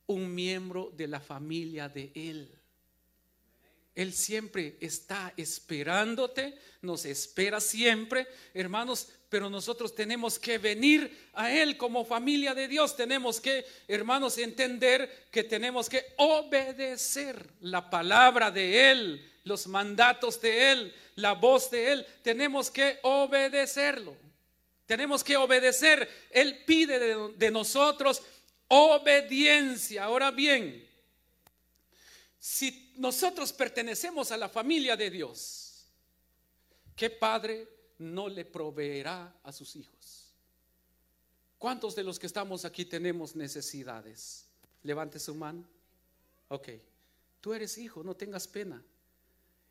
un 0.06 0.34
miembro 0.34 0.92
de 0.96 1.06
la 1.06 1.20
familia 1.20 1.88
de 1.88 2.10
Él. 2.16 2.52
Él 3.94 4.12
siempre 4.12 4.76
está 4.80 5.32
esperándote, 5.36 6.58
nos 6.82 7.04
espera 7.04 7.60
siempre, 7.60 8.26
hermanos, 8.52 9.06
pero 9.28 9.48
nosotros 9.48 9.94
tenemos 9.94 10.36
que 10.36 10.58
venir 10.58 11.28
a 11.34 11.52
Él 11.52 11.76
como 11.76 12.04
familia 12.04 12.54
de 12.54 12.66
Dios. 12.66 12.96
Tenemos 12.96 13.40
que, 13.40 13.64
hermanos, 13.86 14.36
entender 14.36 15.28
que 15.30 15.44
tenemos 15.44 15.88
que 15.88 16.04
obedecer 16.16 17.50
la 17.60 17.88
palabra 17.88 18.50
de 18.50 18.90
Él 18.90 19.29
los 19.44 19.66
mandatos 19.66 20.40
de 20.40 20.72
Él, 20.72 20.94
la 21.16 21.32
voz 21.32 21.70
de 21.70 21.92
Él, 21.92 22.06
tenemos 22.22 22.70
que 22.70 22.98
obedecerlo. 23.02 24.16
Tenemos 24.86 25.22
que 25.22 25.36
obedecer. 25.36 26.08
Él 26.30 26.64
pide 26.64 26.98
de, 27.36 27.50
nosotros 27.52 28.22
obediencia. 28.68 30.04
Ahora 30.04 30.30
bien, 30.32 30.84
si 32.40 32.92
nosotros 32.96 33.52
pertenecemos 33.52 34.32
a 34.32 34.36
la 34.36 34.48
familia 34.48 34.96
de 34.96 35.10
Dios, 35.10 35.86
¿qué 36.96 37.08
padre 37.08 37.68
no 37.98 38.28
le 38.28 38.44
proveerá 38.44 39.32
a 39.44 39.52
sus 39.52 39.76
hijos? 39.76 40.34
¿Cuántos 41.56 41.94
de 41.94 42.02
los 42.02 42.18
que 42.18 42.26
estamos 42.26 42.64
aquí 42.64 42.84
tenemos 42.84 43.36
necesidades? 43.36 44.46
Levante 44.82 45.20
su 45.20 45.34
mano. 45.34 45.68
Ok, 46.48 46.68
tú 47.40 47.54
eres 47.54 47.78
hijo, 47.78 48.02
no 48.02 48.16
tengas 48.16 48.48
pena. 48.48 48.82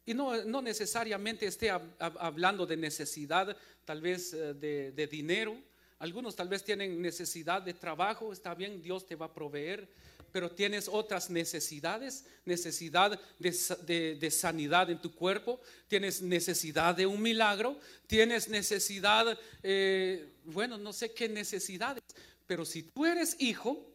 Y 0.09 0.15
no, 0.15 0.59
necesariamente 0.63 1.45
esté 1.45 1.69
hablando 1.69 2.65
de 2.65 2.75
necesidad, 2.75 3.55
tal 3.85 4.01
vez 4.01 4.33
eh, 4.33 4.55
de, 4.55 5.05
dinero. 5.05 5.55
Algunos 5.99 6.35
tal 6.35 6.49
vez 6.49 6.63
tienen 6.63 6.99
necesidad 6.99 7.61
de 7.61 7.75
trabajo, 7.75 8.33
está 8.33 8.55
bien, 8.55 8.81
Dios 8.81 9.05
te 9.05 9.13
va 9.13 9.27
a 9.27 9.33
proveer, 9.35 9.87
pero 10.31 10.49
tienes 10.49 10.87
otras 10.87 11.29
necesidades, 11.29 12.25
necesidad 12.43 13.19
de, 13.37 14.31
sanidad 14.31 14.89
en 14.89 14.99
tu 14.99 15.13
cuerpo, 15.13 15.61
tienes 15.87 16.23
necesidad 16.23 16.95
de 16.95 17.05
un 17.05 17.21
milagro, 17.21 17.77
tienes 18.07 18.49
necesidad, 18.49 19.37
eh, 19.61 20.27
bueno, 20.45 20.79
no 20.79 20.91
sé 20.91 21.13
qué 21.13 21.29
necesidades, 21.29 22.01
pero 22.47 22.65
si 22.65 22.81
tú 22.81 23.05
eres 23.05 23.35
hijo, 23.37 23.85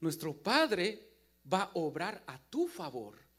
nuestro 0.00 0.32
Padre 0.32 1.06
va 1.52 1.64
a 1.64 1.70
obrar 1.74 2.22
a 2.26 2.38
tu 2.48 2.66
favor. 2.66 3.29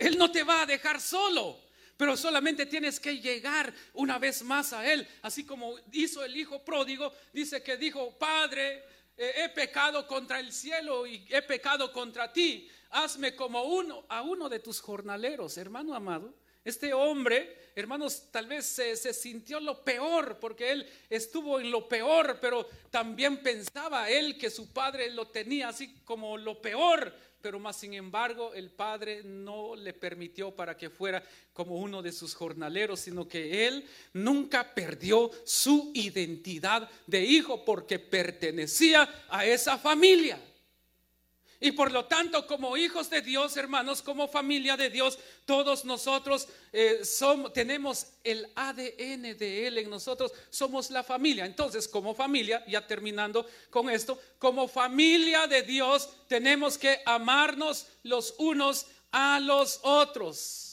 Él 0.00 0.16
no 0.16 0.32
te 0.32 0.42
va 0.42 0.62
a 0.62 0.66
dejar 0.66 0.98
solo, 0.98 1.60
pero 1.96 2.16
solamente 2.16 2.64
tienes 2.64 2.98
que 2.98 3.20
llegar 3.20 3.72
una 3.92 4.18
vez 4.18 4.42
más 4.42 4.72
a 4.72 4.90
Él. 4.90 5.06
Así 5.20 5.44
como 5.44 5.76
hizo 5.92 6.24
el 6.24 6.34
hijo 6.34 6.64
pródigo, 6.64 7.12
dice 7.34 7.62
que 7.62 7.76
dijo, 7.76 8.18
Padre, 8.18 8.82
he 9.14 9.50
pecado 9.50 10.06
contra 10.06 10.40
el 10.40 10.52
cielo 10.52 11.06
y 11.06 11.26
he 11.28 11.42
pecado 11.42 11.92
contra 11.92 12.32
ti. 12.32 12.66
Hazme 12.92 13.36
como 13.36 13.62
uno 13.64 14.06
a 14.08 14.22
uno 14.22 14.48
de 14.48 14.60
tus 14.60 14.80
jornaleros, 14.80 15.58
hermano 15.58 15.94
amado. 15.94 16.32
Este 16.64 16.94
hombre, 16.94 17.70
hermanos, 17.74 18.28
tal 18.30 18.46
vez 18.46 18.64
se, 18.64 18.96
se, 18.96 19.12
sintió 19.12 19.60
lo 19.60 19.84
peor 19.84 20.38
porque 20.40 20.72
él 20.72 20.90
estuvo 21.10 21.60
en 21.60 21.70
lo 21.70 21.86
peor, 21.88 22.38
pero 22.40 22.66
también 22.90 23.42
pensaba 23.42 24.08
él 24.08 24.38
que 24.38 24.50
su 24.50 24.72
padre 24.72 25.10
lo 25.10 25.28
tenía 25.28 25.68
así 25.68 26.00
como 26.04 26.38
lo 26.38 26.60
peor 26.60 27.14
pero 27.40 27.58
más 27.58 27.76
sin 27.76 27.94
embargo 27.94 28.52
el 28.54 28.70
padre 28.70 29.22
no 29.24 29.74
le 29.76 29.92
permitió 29.92 30.50
para 30.50 30.76
que 30.76 30.90
fuera 30.90 31.22
como 31.52 31.76
uno 31.76 32.02
de 32.02 32.12
sus 32.12 32.34
jornaleros, 32.34 33.00
sino 33.00 33.28
que 33.28 33.66
él 33.66 33.84
nunca 34.12 34.74
perdió 34.74 35.30
su 35.44 35.90
identidad 35.94 36.88
de 37.06 37.24
hijo 37.24 37.64
porque 37.64 37.98
pertenecía 37.98 39.26
a 39.28 39.44
esa 39.44 39.78
familia. 39.78 40.38
Y 41.62 41.72
por 41.72 41.92
lo 41.92 42.06
tanto, 42.06 42.46
como 42.46 42.74
hijos 42.78 43.10
de 43.10 43.20
Dios, 43.20 43.54
hermanos, 43.58 44.00
como 44.00 44.28
familia 44.28 44.78
de 44.78 44.88
Dios, 44.88 45.18
todos 45.44 45.84
nosotros 45.84 46.48
eh, 46.72 47.04
somos, 47.04 47.52
tenemos 47.52 48.06
el 48.24 48.48
ADN 48.54 49.36
de 49.36 49.66
Él 49.66 49.76
en 49.76 49.90
nosotros, 49.90 50.32
somos 50.48 50.90
la 50.90 51.04
familia. 51.04 51.44
Entonces, 51.44 51.86
como 51.86 52.14
familia, 52.14 52.64
ya 52.66 52.86
terminando 52.86 53.46
con 53.68 53.90
esto, 53.90 54.18
como 54.38 54.68
familia 54.68 55.46
de 55.46 55.62
Dios, 55.62 56.08
tenemos 56.28 56.78
que 56.78 57.02
amarnos 57.04 57.86
los 58.04 58.34
unos 58.38 58.86
a 59.12 59.38
los 59.38 59.80
otros. 59.82 60.70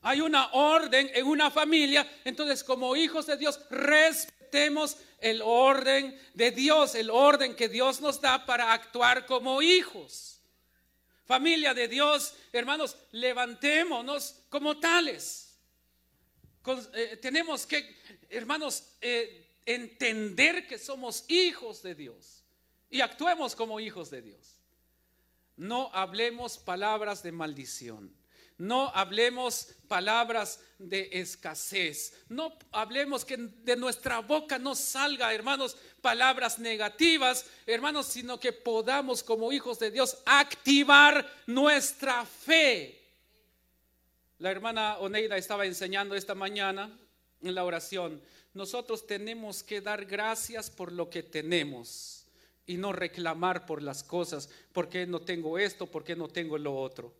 Hay 0.00 0.22
una 0.22 0.52
orden 0.52 1.10
en 1.12 1.26
una 1.26 1.50
familia, 1.50 2.10
entonces 2.24 2.64
como 2.64 2.96
hijos 2.96 3.26
de 3.26 3.36
Dios, 3.36 3.60
respetemos 3.68 4.96
el 5.20 5.42
orden 5.42 6.18
de 6.34 6.50
Dios, 6.50 6.94
el 6.94 7.10
orden 7.10 7.54
que 7.54 7.68
Dios 7.68 8.00
nos 8.00 8.20
da 8.20 8.46
para 8.46 8.72
actuar 8.72 9.26
como 9.26 9.62
hijos. 9.62 10.40
Familia 11.24 11.74
de 11.74 11.86
Dios, 11.86 12.34
hermanos, 12.52 12.96
levantémonos 13.12 14.42
como 14.48 14.78
tales. 14.80 15.56
Eh, 16.92 17.18
tenemos 17.22 17.66
que, 17.66 17.96
hermanos, 18.28 18.96
eh, 19.00 19.58
entender 19.64 20.66
que 20.66 20.78
somos 20.78 21.24
hijos 21.28 21.82
de 21.82 21.94
Dios 21.94 22.42
y 22.90 23.00
actuemos 23.00 23.54
como 23.54 23.80
hijos 23.80 24.10
de 24.10 24.22
Dios. 24.22 24.60
No 25.56 25.90
hablemos 25.92 26.58
palabras 26.58 27.22
de 27.22 27.32
maldición. 27.32 28.19
No 28.60 28.88
hablemos 28.94 29.68
palabras 29.88 30.60
de 30.78 31.08
escasez. 31.12 32.12
No 32.28 32.52
hablemos 32.72 33.24
que 33.24 33.38
de 33.38 33.74
nuestra 33.74 34.18
boca 34.18 34.58
no 34.58 34.74
salga, 34.74 35.32
hermanos, 35.32 35.78
palabras 36.02 36.58
negativas, 36.58 37.46
hermanos, 37.64 38.08
sino 38.08 38.38
que 38.38 38.52
podamos 38.52 39.22
como 39.22 39.50
hijos 39.50 39.78
de 39.78 39.90
Dios 39.90 40.18
activar 40.26 41.26
nuestra 41.46 42.26
fe. 42.26 43.00
La 44.36 44.50
hermana 44.50 44.98
Oneida 44.98 45.38
estaba 45.38 45.64
enseñando 45.64 46.14
esta 46.14 46.34
mañana 46.34 46.94
en 47.40 47.54
la 47.54 47.64
oración. 47.64 48.20
Nosotros 48.52 49.06
tenemos 49.06 49.62
que 49.62 49.80
dar 49.80 50.04
gracias 50.04 50.68
por 50.68 50.92
lo 50.92 51.08
que 51.08 51.22
tenemos 51.22 52.26
y 52.66 52.76
no 52.76 52.92
reclamar 52.92 53.64
por 53.64 53.82
las 53.82 54.04
cosas. 54.04 54.50
¿Por 54.74 54.90
qué 54.90 55.06
no 55.06 55.22
tengo 55.22 55.58
esto? 55.58 55.86
¿Por 55.86 56.04
qué 56.04 56.14
no 56.14 56.28
tengo 56.28 56.58
lo 56.58 56.76
otro? 56.76 57.14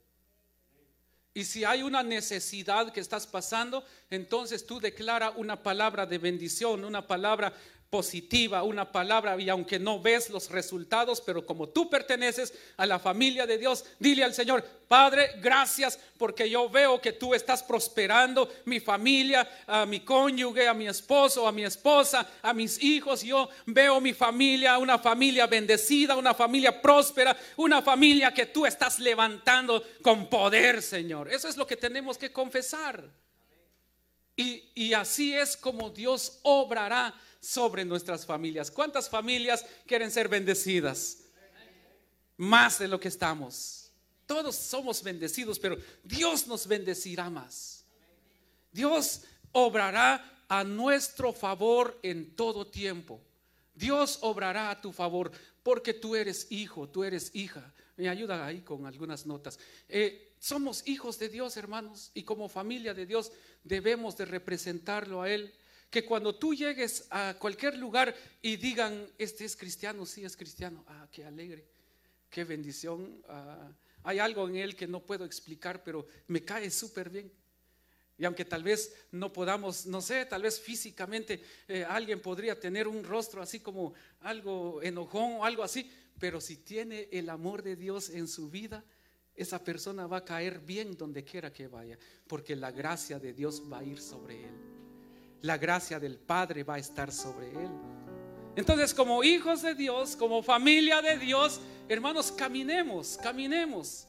Y 1.32 1.44
si 1.44 1.64
hay 1.64 1.82
una 1.82 2.02
necesidad 2.02 2.92
que 2.92 3.00
estás 3.00 3.26
pasando, 3.26 3.84
entonces 4.10 4.66
tú 4.66 4.80
declara 4.80 5.30
una 5.30 5.62
palabra 5.62 6.04
de 6.04 6.18
bendición, 6.18 6.84
una 6.84 7.06
palabra 7.06 7.52
positiva, 7.90 8.62
una 8.62 8.92
palabra, 8.92 9.38
y 9.40 9.48
aunque 9.48 9.80
no 9.80 10.00
ves 10.00 10.30
los 10.30 10.48
resultados, 10.48 11.20
pero 11.20 11.44
como 11.44 11.68
tú 11.68 11.90
perteneces 11.90 12.54
a 12.76 12.86
la 12.86 13.00
familia 13.00 13.46
de 13.48 13.58
Dios, 13.58 13.84
dile 13.98 14.22
al 14.22 14.32
Señor, 14.32 14.64
Padre, 14.86 15.32
gracias 15.40 15.98
porque 16.16 16.48
yo 16.48 16.68
veo 16.68 17.00
que 17.00 17.12
tú 17.12 17.34
estás 17.34 17.64
prosperando 17.64 18.48
mi 18.64 18.78
familia, 18.78 19.48
a 19.66 19.86
mi 19.86 20.00
cónyuge, 20.00 20.68
a 20.68 20.74
mi 20.74 20.86
esposo, 20.86 21.48
a 21.48 21.52
mi 21.52 21.64
esposa, 21.64 22.28
a 22.42 22.52
mis 22.52 22.80
hijos. 22.82 23.22
Yo 23.22 23.48
veo 23.66 24.00
mi 24.00 24.12
familia, 24.12 24.78
una 24.78 24.98
familia 24.98 25.48
bendecida, 25.48 26.16
una 26.16 26.34
familia 26.34 26.80
próspera, 26.80 27.36
una 27.56 27.82
familia 27.82 28.32
que 28.32 28.46
tú 28.46 28.66
estás 28.66 29.00
levantando 29.00 29.82
con 30.02 30.28
poder, 30.28 30.80
Señor. 30.80 31.32
Eso 31.32 31.48
es 31.48 31.56
lo 31.56 31.66
que 31.66 31.76
tenemos 31.76 32.18
que 32.18 32.32
confesar. 32.32 33.02
Y, 34.36 34.70
y 34.74 34.92
así 34.92 35.34
es 35.34 35.56
como 35.56 35.90
Dios 35.90 36.38
obrará 36.42 37.14
sobre 37.40 37.84
nuestras 37.84 38.26
familias. 38.26 38.70
¿Cuántas 38.70 39.08
familias 39.08 39.64
quieren 39.86 40.10
ser 40.10 40.28
bendecidas? 40.28 41.18
Más 42.36 42.78
de 42.78 42.88
lo 42.88 43.00
que 43.00 43.08
estamos. 43.08 43.90
Todos 44.26 44.54
somos 44.54 45.02
bendecidos, 45.02 45.58
pero 45.58 45.76
Dios 46.04 46.46
nos 46.46 46.66
bendecirá 46.66 47.28
más. 47.28 47.84
Dios 48.70 49.22
obrará 49.52 50.44
a 50.48 50.64
nuestro 50.64 51.32
favor 51.32 51.98
en 52.02 52.36
todo 52.36 52.66
tiempo. 52.66 53.20
Dios 53.74 54.18
obrará 54.22 54.70
a 54.70 54.80
tu 54.80 54.92
favor 54.92 55.32
porque 55.62 55.94
tú 55.94 56.14
eres 56.14 56.46
hijo, 56.50 56.88
tú 56.88 57.04
eres 57.04 57.30
hija. 57.34 57.72
Me 57.96 58.08
ayuda 58.08 58.44
ahí 58.44 58.60
con 58.60 58.86
algunas 58.86 59.26
notas. 59.26 59.58
Eh, 59.88 60.34
somos 60.38 60.86
hijos 60.86 61.18
de 61.18 61.28
Dios, 61.28 61.56
hermanos, 61.56 62.10
y 62.14 62.22
como 62.22 62.48
familia 62.48 62.94
de 62.94 63.06
Dios 63.06 63.32
debemos 63.62 64.16
de 64.16 64.24
representarlo 64.24 65.22
a 65.22 65.30
Él 65.30 65.52
que 65.90 66.04
cuando 66.04 66.34
tú 66.36 66.54
llegues 66.54 67.06
a 67.10 67.34
cualquier 67.38 67.76
lugar 67.76 68.14
y 68.40 68.56
digan, 68.56 69.08
este 69.18 69.44
es 69.44 69.56
cristiano, 69.56 70.06
sí 70.06 70.24
es 70.24 70.36
cristiano, 70.36 70.84
ah, 70.86 71.08
qué 71.10 71.24
alegre, 71.24 71.66
qué 72.30 72.44
bendición, 72.44 73.20
ah, 73.28 73.72
hay 74.04 74.20
algo 74.20 74.48
en 74.48 74.56
él 74.56 74.76
que 74.76 74.86
no 74.86 75.00
puedo 75.00 75.24
explicar, 75.24 75.82
pero 75.82 76.06
me 76.28 76.44
cae 76.44 76.70
súper 76.70 77.10
bien. 77.10 77.30
Y 78.16 78.24
aunque 78.24 78.44
tal 78.44 78.62
vez 78.62 78.94
no 79.10 79.32
podamos, 79.32 79.86
no 79.86 80.00
sé, 80.00 80.26
tal 80.26 80.42
vez 80.42 80.60
físicamente 80.60 81.42
eh, 81.66 81.84
alguien 81.84 82.20
podría 82.20 82.58
tener 82.58 82.86
un 82.86 83.02
rostro 83.02 83.42
así 83.42 83.60
como 83.60 83.94
algo 84.20 84.82
enojón 84.82 85.38
o 85.38 85.44
algo 85.44 85.62
así, 85.62 85.90
pero 86.18 86.40
si 86.40 86.58
tiene 86.58 87.08
el 87.10 87.30
amor 87.30 87.62
de 87.62 87.76
Dios 87.76 88.10
en 88.10 88.28
su 88.28 88.50
vida, 88.50 88.84
esa 89.34 89.64
persona 89.64 90.06
va 90.06 90.18
a 90.18 90.24
caer 90.24 90.60
bien 90.60 90.96
donde 90.96 91.24
quiera 91.24 91.50
que 91.52 91.66
vaya, 91.66 91.98
porque 92.26 92.54
la 92.54 92.70
gracia 92.70 93.18
de 93.18 93.32
Dios 93.32 93.62
va 93.72 93.78
a 93.78 93.84
ir 93.84 93.98
sobre 93.98 94.44
él 94.44 94.79
la 95.42 95.58
gracia 95.58 95.98
del 95.98 96.18
Padre 96.18 96.64
va 96.64 96.74
a 96.74 96.78
estar 96.78 97.12
sobre 97.12 97.50
él. 97.50 97.70
Entonces, 98.56 98.92
como 98.92 99.22
hijos 99.24 99.62
de 99.62 99.74
Dios, 99.74 100.16
como 100.16 100.42
familia 100.42 101.00
de 101.00 101.18
Dios, 101.18 101.60
hermanos, 101.88 102.32
caminemos, 102.32 103.18
caminemos. 103.22 104.06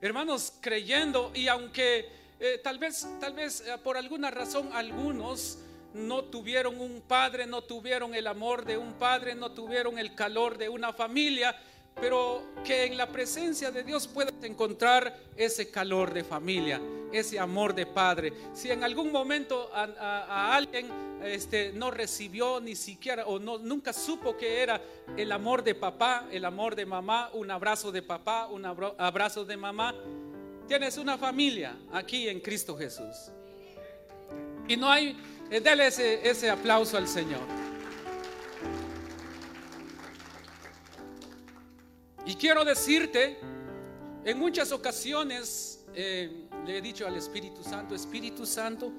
Hermanos, 0.00 0.52
creyendo 0.60 1.30
y 1.34 1.48
aunque 1.48 2.08
eh, 2.38 2.60
tal 2.62 2.78
vez, 2.78 3.06
tal 3.20 3.34
vez 3.34 3.60
eh, 3.60 3.76
por 3.82 3.96
alguna 3.96 4.30
razón 4.30 4.70
algunos 4.72 5.58
no 5.92 6.24
tuvieron 6.24 6.80
un 6.80 7.02
padre, 7.02 7.46
no 7.46 7.62
tuvieron 7.62 8.14
el 8.14 8.26
amor 8.26 8.64
de 8.64 8.78
un 8.78 8.94
padre, 8.94 9.34
no 9.34 9.52
tuvieron 9.52 9.98
el 9.98 10.14
calor 10.14 10.56
de 10.56 10.68
una 10.68 10.92
familia, 10.92 11.54
pero 12.00 12.42
que 12.64 12.84
en 12.84 12.96
la 12.96 13.06
presencia 13.06 13.70
de 13.70 13.82
Dios 13.82 14.06
puedas 14.06 14.34
encontrar 14.42 15.18
ese 15.36 15.70
calor 15.70 16.12
de 16.12 16.24
familia, 16.24 16.80
ese 17.12 17.38
amor 17.38 17.74
de 17.74 17.86
padre. 17.86 18.32
Si 18.54 18.70
en 18.70 18.84
algún 18.84 19.10
momento 19.10 19.70
a, 19.72 20.54
alguien 20.54 20.88
este, 21.22 21.72
no 21.72 21.90
recibió 21.90 22.60
ni 22.60 22.74
siquiera 22.74 23.26
o 23.26 23.38
no, 23.38 23.58
nunca 23.58 23.92
supo 23.92 24.36
que 24.36 24.60
era 24.60 24.80
el 25.16 25.32
amor 25.32 25.62
de 25.62 25.74
papá, 25.74 26.26
el 26.30 26.44
amor 26.44 26.74
de 26.74 26.86
mamá, 26.86 27.30
un 27.34 27.50
abrazo 27.50 27.92
de 27.92 28.02
papá, 28.02 28.46
un 28.46 28.64
abrazo 28.64 29.44
de 29.44 29.56
mamá, 29.56 29.94
tienes 30.68 30.96
una 30.98 31.18
familia 31.18 31.76
aquí 31.92 32.28
en 32.28 32.40
Cristo 32.40 32.76
Jesús. 32.76 33.30
Y 34.68 34.76
no 34.76 34.88
hay, 34.88 35.16
eh, 35.50 35.60
dale 35.60 35.88
ese, 35.88 36.28
ese 36.28 36.48
aplauso 36.48 36.96
al 36.96 37.08
Señor. 37.08 37.59
Y 42.30 42.36
quiero 42.36 42.64
decirte, 42.64 43.38
en 44.24 44.38
muchas 44.38 44.70
ocasiones 44.70 45.84
eh, 45.92 46.46
le 46.64 46.78
he 46.78 46.80
dicho 46.80 47.04
al 47.04 47.16
Espíritu 47.16 47.64
Santo, 47.64 47.92
Espíritu 47.92 48.46
Santo, 48.46 48.92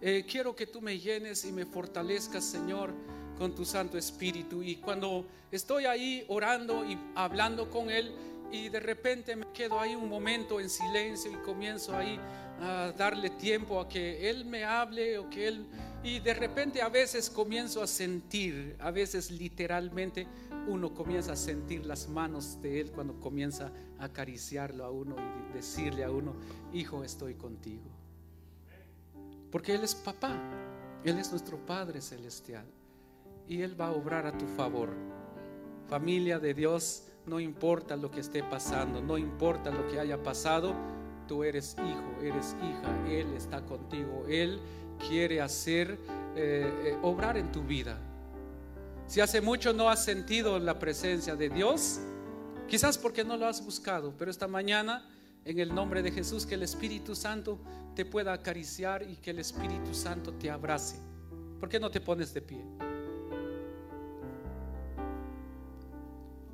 eh, 0.00 0.24
quiero 0.24 0.54
que 0.54 0.68
tú 0.68 0.80
me 0.80 0.96
llenes 0.96 1.44
y 1.46 1.50
me 1.50 1.66
fortalezcas, 1.66 2.44
Señor, 2.44 2.94
con 3.36 3.56
tu 3.56 3.64
Santo 3.64 3.98
Espíritu. 3.98 4.62
Y 4.62 4.76
cuando 4.76 5.26
estoy 5.50 5.86
ahí 5.86 6.24
orando 6.28 6.84
y 6.84 6.96
hablando 7.16 7.68
con 7.70 7.90
Él, 7.90 8.14
y 8.52 8.68
de 8.68 8.78
repente 8.78 9.34
me 9.34 9.46
quedo 9.52 9.80
ahí 9.80 9.96
un 9.96 10.08
momento 10.08 10.60
en 10.60 10.70
silencio 10.70 11.32
y 11.32 11.44
comienzo 11.44 11.96
ahí 11.96 12.20
a 12.60 12.92
darle 12.96 13.30
tiempo 13.30 13.80
a 13.80 13.88
que 13.88 14.28
Él 14.30 14.44
me 14.44 14.64
hable 14.64 15.18
o 15.18 15.28
que 15.28 15.48
Él... 15.48 15.66
Y 16.02 16.20
de 16.20 16.34
repente 16.34 16.82
a 16.82 16.88
veces 16.88 17.28
comienzo 17.28 17.82
a 17.82 17.86
sentir, 17.86 18.76
a 18.78 18.92
veces 18.92 19.30
literalmente 19.30 20.26
uno 20.68 20.94
comienza 20.94 21.32
a 21.32 21.36
sentir 21.36 21.84
las 21.84 22.08
manos 22.08 22.60
de 22.62 22.80
Él 22.80 22.92
cuando 22.92 23.18
comienza 23.18 23.72
a 23.98 24.04
acariciarlo 24.04 24.84
a 24.84 24.90
uno 24.90 25.16
y 25.16 25.52
decirle 25.52 26.04
a 26.04 26.10
uno, 26.10 26.36
hijo, 26.72 27.02
estoy 27.02 27.34
contigo. 27.34 27.90
Porque 29.50 29.74
Él 29.74 29.82
es 29.82 29.94
papá, 29.94 30.38
Él 31.04 31.18
es 31.18 31.30
nuestro 31.30 31.58
Padre 31.64 32.00
Celestial 32.00 32.66
y 33.48 33.62
Él 33.62 33.80
va 33.80 33.88
a 33.88 33.92
obrar 33.92 34.26
a 34.26 34.36
tu 34.36 34.46
favor. 34.46 34.90
Familia 35.88 36.38
de 36.38 36.54
Dios, 36.54 37.04
no 37.26 37.40
importa 37.40 37.96
lo 37.96 38.10
que 38.10 38.20
esté 38.20 38.42
pasando, 38.42 39.00
no 39.00 39.18
importa 39.18 39.70
lo 39.70 39.88
que 39.88 39.98
haya 39.98 40.22
pasado, 40.22 40.74
tú 41.26 41.44
eres 41.44 41.76
hijo, 41.78 42.22
eres 42.22 42.56
hija, 42.60 43.08
Él 43.08 43.32
está 43.34 43.64
contigo, 43.64 44.24
Él 44.28 44.60
quiere 45.08 45.40
hacer, 45.40 45.98
eh, 46.34 46.72
eh, 46.84 46.98
obrar 47.02 47.36
en 47.36 47.52
tu 47.52 47.62
vida. 47.62 47.98
Si 49.06 49.20
hace 49.20 49.40
mucho 49.40 49.72
no 49.72 49.88
has 49.88 50.04
sentido 50.04 50.58
la 50.58 50.78
presencia 50.78 51.36
de 51.36 51.48
Dios, 51.48 52.00
quizás 52.68 52.98
porque 52.98 53.24
no 53.24 53.36
lo 53.36 53.46
has 53.46 53.64
buscado, 53.64 54.14
pero 54.18 54.30
esta 54.30 54.48
mañana, 54.48 55.08
en 55.44 55.60
el 55.60 55.74
nombre 55.74 56.02
de 56.02 56.10
Jesús, 56.10 56.44
que 56.44 56.56
el 56.56 56.62
Espíritu 56.62 57.14
Santo 57.14 57.60
te 57.94 58.04
pueda 58.04 58.32
acariciar 58.32 59.02
y 59.08 59.16
que 59.16 59.30
el 59.30 59.38
Espíritu 59.38 59.94
Santo 59.94 60.32
te 60.34 60.50
abrace. 60.50 60.98
¿Por 61.60 61.68
qué 61.68 61.78
no 61.78 61.90
te 61.90 62.00
pones 62.00 62.34
de 62.34 62.42
pie? 62.42 62.64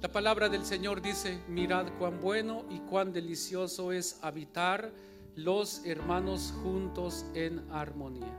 La 0.03 0.09
palabra 0.09 0.49
del 0.49 0.65
Señor 0.65 1.01
dice, 1.01 1.39
mirad 1.47 1.87
cuán 1.97 2.21
bueno 2.21 2.65
y 2.69 2.81
cuán 2.81 3.13
delicioso 3.13 3.93
es 3.93 4.19
habitar 4.21 4.91
los 5.37 5.87
hermanos 5.87 6.53
juntos 6.61 7.25
en 7.35 7.65
armonía. 7.71 8.37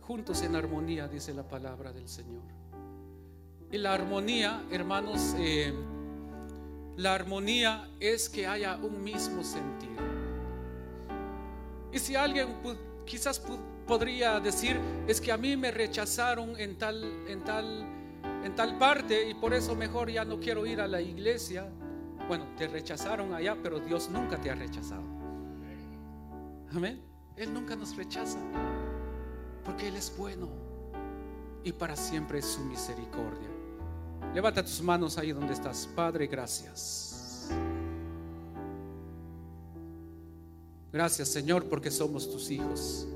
Juntos 0.00 0.42
en 0.42 0.56
armonía, 0.56 1.06
dice 1.06 1.32
la 1.32 1.44
palabra 1.44 1.92
del 1.92 2.08
Señor. 2.08 2.42
Y 3.70 3.78
la 3.78 3.94
armonía, 3.94 4.64
hermanos, 4.72 5.36
eh, 5.38 5.72
la 6.96 7.14
armonía 7.14 7.88
es 8.00 8.28
que 8.28 8.48
haya 8.48 8.74
un 8.78 9.04
mismo 9.04 9.44
sentido. 9.44 10.02
Y 11.92 12.00
si 12.00 12.16
alguien 12.16 12.48
quizás 13.04 13.40
podría 13.86 14.40
decir, 14.40 14.76
es 15.06 15.20
que 15.20 15.30
a 15.30 15.36
mí 15.36 15.56
me 15.56 15.70
rechazaron 15.70 16.58
en 16.58 16.76
tal, 16.76 17.04
en 17.28 17.44
tal, 17.44 17.86
en 18.46 18.54
tal 18.54 18.78
parte 18.78 19.28
y 19.28 19.34
por 19.34 19.52
eso 19.52 19.74
mejor 19.74 20.10
ya 20.10 20.24
no 20.24 20.38
quiero 20.38 20.64
ir 20.66 20.80
a 20.80 20.86
la 20.86 21.00
iglesia. 21.00 21.68
Bueno, 22.28 22.46
te 22.56 22.68
rechazaron 22.68 23.34
allá, 23.34 23.56
pero 23.60 23.80
Dios 23.80 24.08
nunca 24.08 24.40
te 24.40 24.50
ha 24.50 24.54
rechazado. 24.54 25.02
Amén. 26.72 27.02
Él 27.36 27.52
nunca 27.52 27.74
nos 27.76 27.96
rechaza. 27.96 28.38
Porque 29.64 29.88
Él 29.88 29.96
es 29.96 30.16
bueno. 30.16 30.48
Y 31.64 31.72
para 31.72 31.96
siempre 31.96 32.38
es 32.38 32.46
su 32.46 32.60
misericordia. 32.64 33.48
Levanta 34.32 34.62
tus 34.62 34.80
manos 34.80 35.18
ahí 35.18 35.32
donde 35.32 35.52
estás. 35.52 35.88
Padre, 35.94 36.28
gracias. 36.28 37.50
Gracias 40.92 41.28
Señor 41.28 41.64
porque 41.64 41.90
somos 41.90 42.30
tus 42.30 42.50
hijos. 42.50 43.08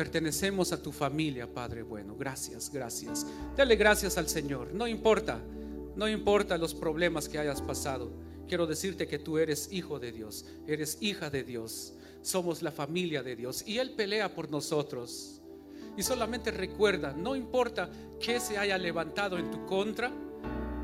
Pertenecemos 0.00 0.72
a 0.72 0.82
tu 0.82 0.92
familia, 0.92 1.46
Padre 1.46 1.82
bueno. 1.82 2.16
Gracias, 2.16 2.72
gracias. 2.72 3.26
Dale 3.54 3.76
gracias 3.76 4.16
al 4.16 4.30
Señor. 4.30 4.72
No 4.72 4.88
importa, 4.88 5.38
no 5.94 6.08
importa 6.08 6.56
los 6.56 6.74
problemas 6.74 7.28
que 7.28 7.38
hayas 7.38 7.60
pasado. 7.60 8.10
Quiero 8.48 8.66
decirte 8.66 9.06
que 9.06 9.18
tú 9.18 9.36
eres 9.36 9.70
hijo 9.70 10.00
de 10.00 10.10
Dios, 10.10 10.46
eres 10.66 10.96
hija 11.02 11.28
de 11.28 11.44
Dios 11.44 11.92
somos 12.22 12.62
la 12.62 12.70
familia 12.70 13.22
de 13.22 13.36
Dios 13.36 13.62
y 13.66 13.78
Él 13.78 13.90
pelea 13.90 14.34
por 14.34 14.50
nosotros. 14.50 15.40
Y 15.98 16.02
solamente 16.02 16.50
recuerda, 16.50 17.12
no 17.12 17.36
importa 17.36 17.90
que 18.18 18.40
se 18.40 18.56
haya 18.56 18.78
levantado 18.78 19.36
en 19.38 19.50
tu 19.50 19.66
contra, 19.66 20.10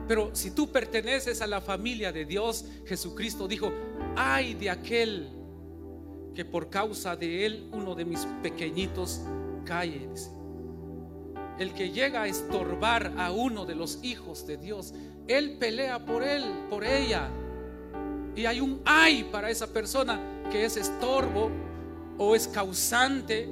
pero 0.06 0.34
si 0.34 0.50
tú 0.50 0.70
perteneces 0.70 1.40
a 1.40 1.46
la 1.46 1.60
familia 1.60 2.12
de 2.12 2.26
Dios, 2.26 2.66
Jesucristo 2.84 3.48
dijo, 3.48 3.72
ay 4.14 4.54
de 4.54 4.70
aquel 4.70 5.30
que 6.36 6.44
por 6.44 6.68
causa 6.68 7.16
de 7.16 7.46
él 7.46 7.68
uno 7.72 7.94
de 7.94 8.04
mis 8.04 8.26
pequeñitos 8.42 9.22
cae. 9.64 10.08
El 11.58 11.72
que 11.72 11.90
llega 11.90 12.22
a 12.22 12.26
estorbar 12.28 13.14
a 13.16 13.32
uno 13.32 13.64
de 13.64 13.74
los 13.74 13.98
hijos 14.04 14.46
de 14.46 14.58
Dios, 14.58 14.92
él 15.26 15.56
pelea 15.58 16.04
por 16.04 16.22
él, 16.22 16.44
por 16.68 16.84
ella. 16.84 17.30
Y 18.36 18.44
hay 18.44 18.60
un 18.60 18.82
ay 18.84 19.24
para 19.32 19.48
esa 19.48 19.66
persona 19.72 20.20
que 20.52 20.66
es 20.66 20.76
estorbo 20.76 21.50
o 22.18 22.36
es 22.36 22.46
causante 22.48 23.48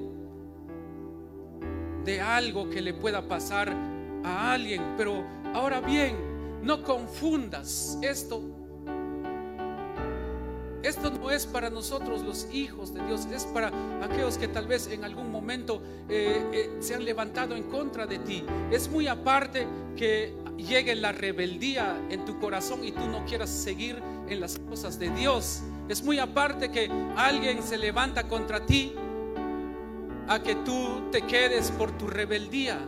de 2.05 2.21
algo 2.21 2.69
que 2.69 2.83
le 2.83 2.93
pueda 2.93 3.27
pasar 3.27 3.75
a 4.23 4.53
alguien. 4.53 4.95
Pero 4.99 5.25
ahora 5.55 5.81
bien, 5.81 6.61
no 6.63 6.83
confundas 6.83 7.99
esto 8.03 8.43
esto 10.85 11.11
no 11.11 11.31
es 11.31 11.47
para 11.47 11.71
nosotros 11.71 12.23
los 12.23 12.47
hijos 12.53 12.93
de 12.93 13.05
Dios, 13.07 13.27
es 13.33 13.45
para 13.47 13.73
aquellos 14.03 14.37
que 14.37 14.49
tal 14.49 14.67
vez 14.67 14.87
en 14.89 15.03
algún 15.03 15.31
momento 15.31 15.83
eh, 16.09 16.45
eh, 16.53 16.77
se 16.81 16.95
han 16.95 17.05
levantado 17.05 17.57
en 17.57 17.65
contra 17.65 18.07
de 18.07 18.19
ti. 18.19 18.45
Es 18.71 18.89
muy 18.89 19.07
aparte 19.07 19.67
que 19.97 20.35
llegue 20.59 20.95
la 20.95 21.13
rebeldía 21.13 21.99
en 22.11 22.25
tu 22.25 22.39
corazón 22.39 22.85
y 22.85 22.93
tú 22.93 23.07
no 23.07 23.25
quieras 23.25 23.49
seguir 23.51 24.01
en 24.29 24.41
las 24.41 24.59
cosas 24.59 24.99
de 24.99 25.11
Dios. 25.11 25.63
Es 25.89 26.03
muy 26.03 26.19
aparte 26.19 26.71
que 26.71 26.91
alguien 27.17 27.63
se 27.63 27.79
levanta 27.79 28.29
contra 28.29 28.65
ti 28.65 28.95
a 30.29 30.43
que 30.43 30.55
tú 30.57 31.11
te 31.11 31.23
quedes 31.23 31.71
por 31.71 31.97
tu 31.97 32.07
rebeldía. 32.07 32.79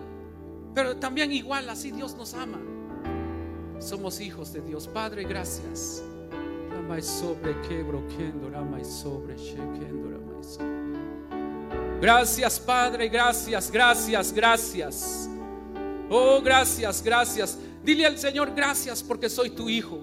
Pero 0.75 0.97
también 0.97 1.33
igual 1.33 1.69
así 1.71 1.91
Dios 1.91 2.15
nos 2.15 2.35
ama. 2.35 2.61
Somos 3.79 4.21
hijos 4.21 4.53
de 4.53 4.61
Dios. 4.61 4.89
Padre, 4.89 5.25
gracias. 5.25 6.03
Gracias 12.01 12.61
Padre, 12.61 13.09
gracias, 13.09 13.71
gracias, 13.71 14.33
gracias. 14.33 15.29
Oh, 16.09 16.41
gracias, 16.41 17.03
gracias. 17.03 17.59
Dile 17.83 18.07
al 18.07 18.19
Señor, 18.19 18.55
gracias 18.55 19.03
porque 19.03 19.29
soy 19.29 19.51
tu 19.51 19.69
hijo. 19.69 20.03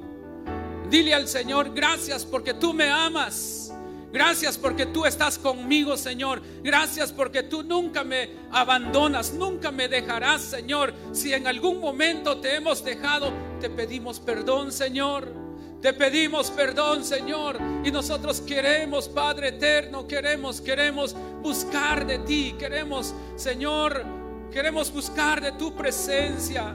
Dile 0.89 1.13
al 1.13 1.27
Señor, 1.27 1.73
gracias 1.73 2.25
porque 2.25 2.53
tú 2.53 2.73
me 2.73 2.89
amas. 2.89 3.73
Gracias 4.11 4.59
porque 4.59 4.85
tú 4.85 5.05
estás 5.05 5.39
conmigo, 5.39 5.97
Señor. 5.97 6.41
Gracias 6.61 7.11
porque 7.11 7.41
tú 7.41 7.63
nunca 7.63 8.03
me 8.03 8.29
abandonas, 8.51 9.33
nunca 9.33 9.71
me 9.71 9.87
dejarás, 9.87 10.41
Señor. 10.41 10.93
Si 11.13 11.33
en 11.33 11.47
algún 11.47 11.79
momento 11.79 12.39
te 12.39 12.55
hemos 12.55 12.83
dejado, 12.83 13.33
te 13.59 13.71
pedimos 13.71 14.19
perdón, 14.19 14.71
Señor. 14.71 15.42
Te 15.83 15.91
pedimos 15.91 16.49
perdón, 16.49 17.03
Señor. 17.03 17.59
Y 17.83 17.91
nosotros 17.91 18.39
queremos, 18.39 19.09
Padre 19.09 19.49
eterno, 19.49 20.07
queremos, 20.07 20.61
queremos 20.61 21.13
buscar 21.41 22.07
de 22.07 22.19
ti. 22.19 22.55
Queremos, 22.57 23.13
Señor, 23.35 24.01
queremos 24.49 24.89
buscar 24.93 25.41
de 25.41 25.51
tu 25.51 25.75
presencia. 25.75 26.73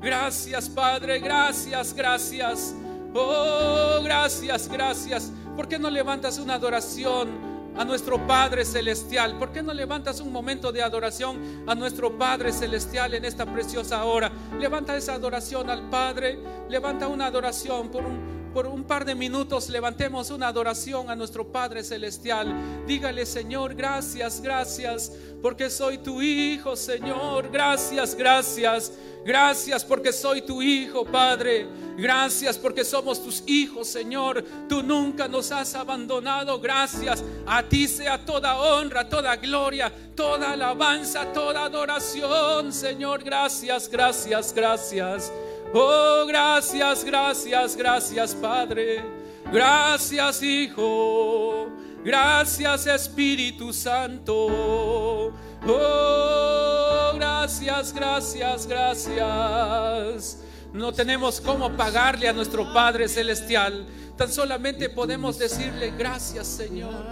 Gracias, 0.00 0.70
Padre. 0.70 1.18
Gracias, 1.18 1.92
gracias. 1.92 2.74
Oh, 3.12 4.00
gracias, 4.02 4.68
gracias. 4.68 5.30
¿Por 5.54 5.68
qué 5.68 5.78
no 5.78 5.90
levantas 5.90 6.38
una 6.38 6.54
adoración 6.54 7.28
a 7.76 7.84
nuestro 7.84 8.26
Padre 8.26 8.64
Celestial? 8.64 9.36
¿Por 9.36 9.52
qué 9.52 9.62
no 9.62 9.74
levantas 9.74 10.20
un 10.20 10.32
momento 10.32 10.72
de 10.72 10.82
adoración 10.82 11.64
a 11.66 11.74
nuestro 11.74 12.16
Padre 12.16 12.54
Celestial 12.54 13.12
en 13.12 13.26
esta 13.26 13.44
preciosa 13.44 14.02
hora? 14.06 14.32
Levanta 14.58 14.96
esa 14.96 15.12
adoración 15.12 15.68
al 15.68 15.90
Padre, 15.90 16.38
levanta 16.70 17.06
una 17.06 17.26
adoración 17.26 17.90
por 17.90 18.02
un 18.02 18.35
por 18.56 18.66
un 18.66 18.84
par 18.84 19.04
de 19.04 19.14
minutos 19.14 19.68
levantemos 19.68 20.30
una 20.30 20.48
adoración 20.48 21.10
a 21.10 21.14
nuestro 21.14 21.46
Padre 21.46 21.84
Celestial. 21.84 22.86
Dígale, 22.86 23.26
Señor, 23.26 23.74
gracias, 23.74 24.40
gracias, 24.40 25.12
porque 25.42 25.68
soy 25.68 25.98
tu 25.98 26.22
Hijo, 26.22 26.74
Señor. 26.74 27.50
Gracias, 27.52 28.14
gracias. 28.14 28.94
Gracias 29.26 29.84
porque 29.84 30.10
soy 30.10 30.40
tu 30.40 30.62
Hijo, 30.62 31.04
Padre. 31.04 31.66
Gracias 31.98 32.56
porque 32.56 32.82
somos 32.82 33.22
tus 33.22 33.42
hijos, 33.46 33.88
Señor. 33.88 34.42
Tú 34.70 34.82
nunca 34.82 35.28
nos 35.28 35.52
has 35.52 35.74
abandonado. 35.74 36.58
Gracias. 36.58 37.22
A 37.44 37.62
ti 37.62 37.86
sea 37.86 38.24
toda 38.24 38.56
honra, 38.56 39.06
toda 39.06 39.36
gloria, 39.36 39.92
toda 40.14 40.52
alabanza, 40.52 41.30
toda 41.34 41.64
adoración, 41.64 42.72
Señor. 42.72 43.22
Gracias, 43.22 43.86
gracias, 43.90 44.54
gracias. 44.54 45.30
Oh, 45.78 46.24
gracias, 46.26 47.04
gracias, 47.04 47.76
gracias 47.76 48.34
Padre. 48.34 49.04
Gracias 49.52 50.42
Hijo. 50.42 51.68
Gracias 52.02 52.86
Espíritu 52.86 53.74
Santo. 53.74 55.34
Oh, 55.68 57.12
gracias, 57.14 57.92
gracias, 57.92 58.66
gracias. 58.66 60.38
No 60.72 60.92
tenemos 60.92 61.42
cómo 61.42 61.70
pagarle 61.76 62.26
a 62.26 62.32
nuestro 62.32 62.72
Padre 62.72 63.06
Celestial. 63.06 63.86
Tan 64.16 64.32
solamente 64.32 64.88
podemos 64.88 65.38
decirle 65.38 65.90
gracias 65.90 66.46
Señor. 66.46 67.04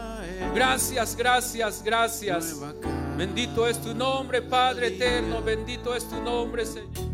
Gracias, 0.55 1.15
gracias, 1.17 1.83
gracias. 1.85 2.57
Bendito 3.19 3.69
es 3.69 3.79
tu 3.79 3.95
nombre, 3.95 4.41
Padre 4.41 4.87
eterno. 4.87 5.43
Bendito 5.43 5.95
es 5.95 6.09
tu 6.09 6.19
nombre, 6.23 6.65
Señor. 6.65 7.14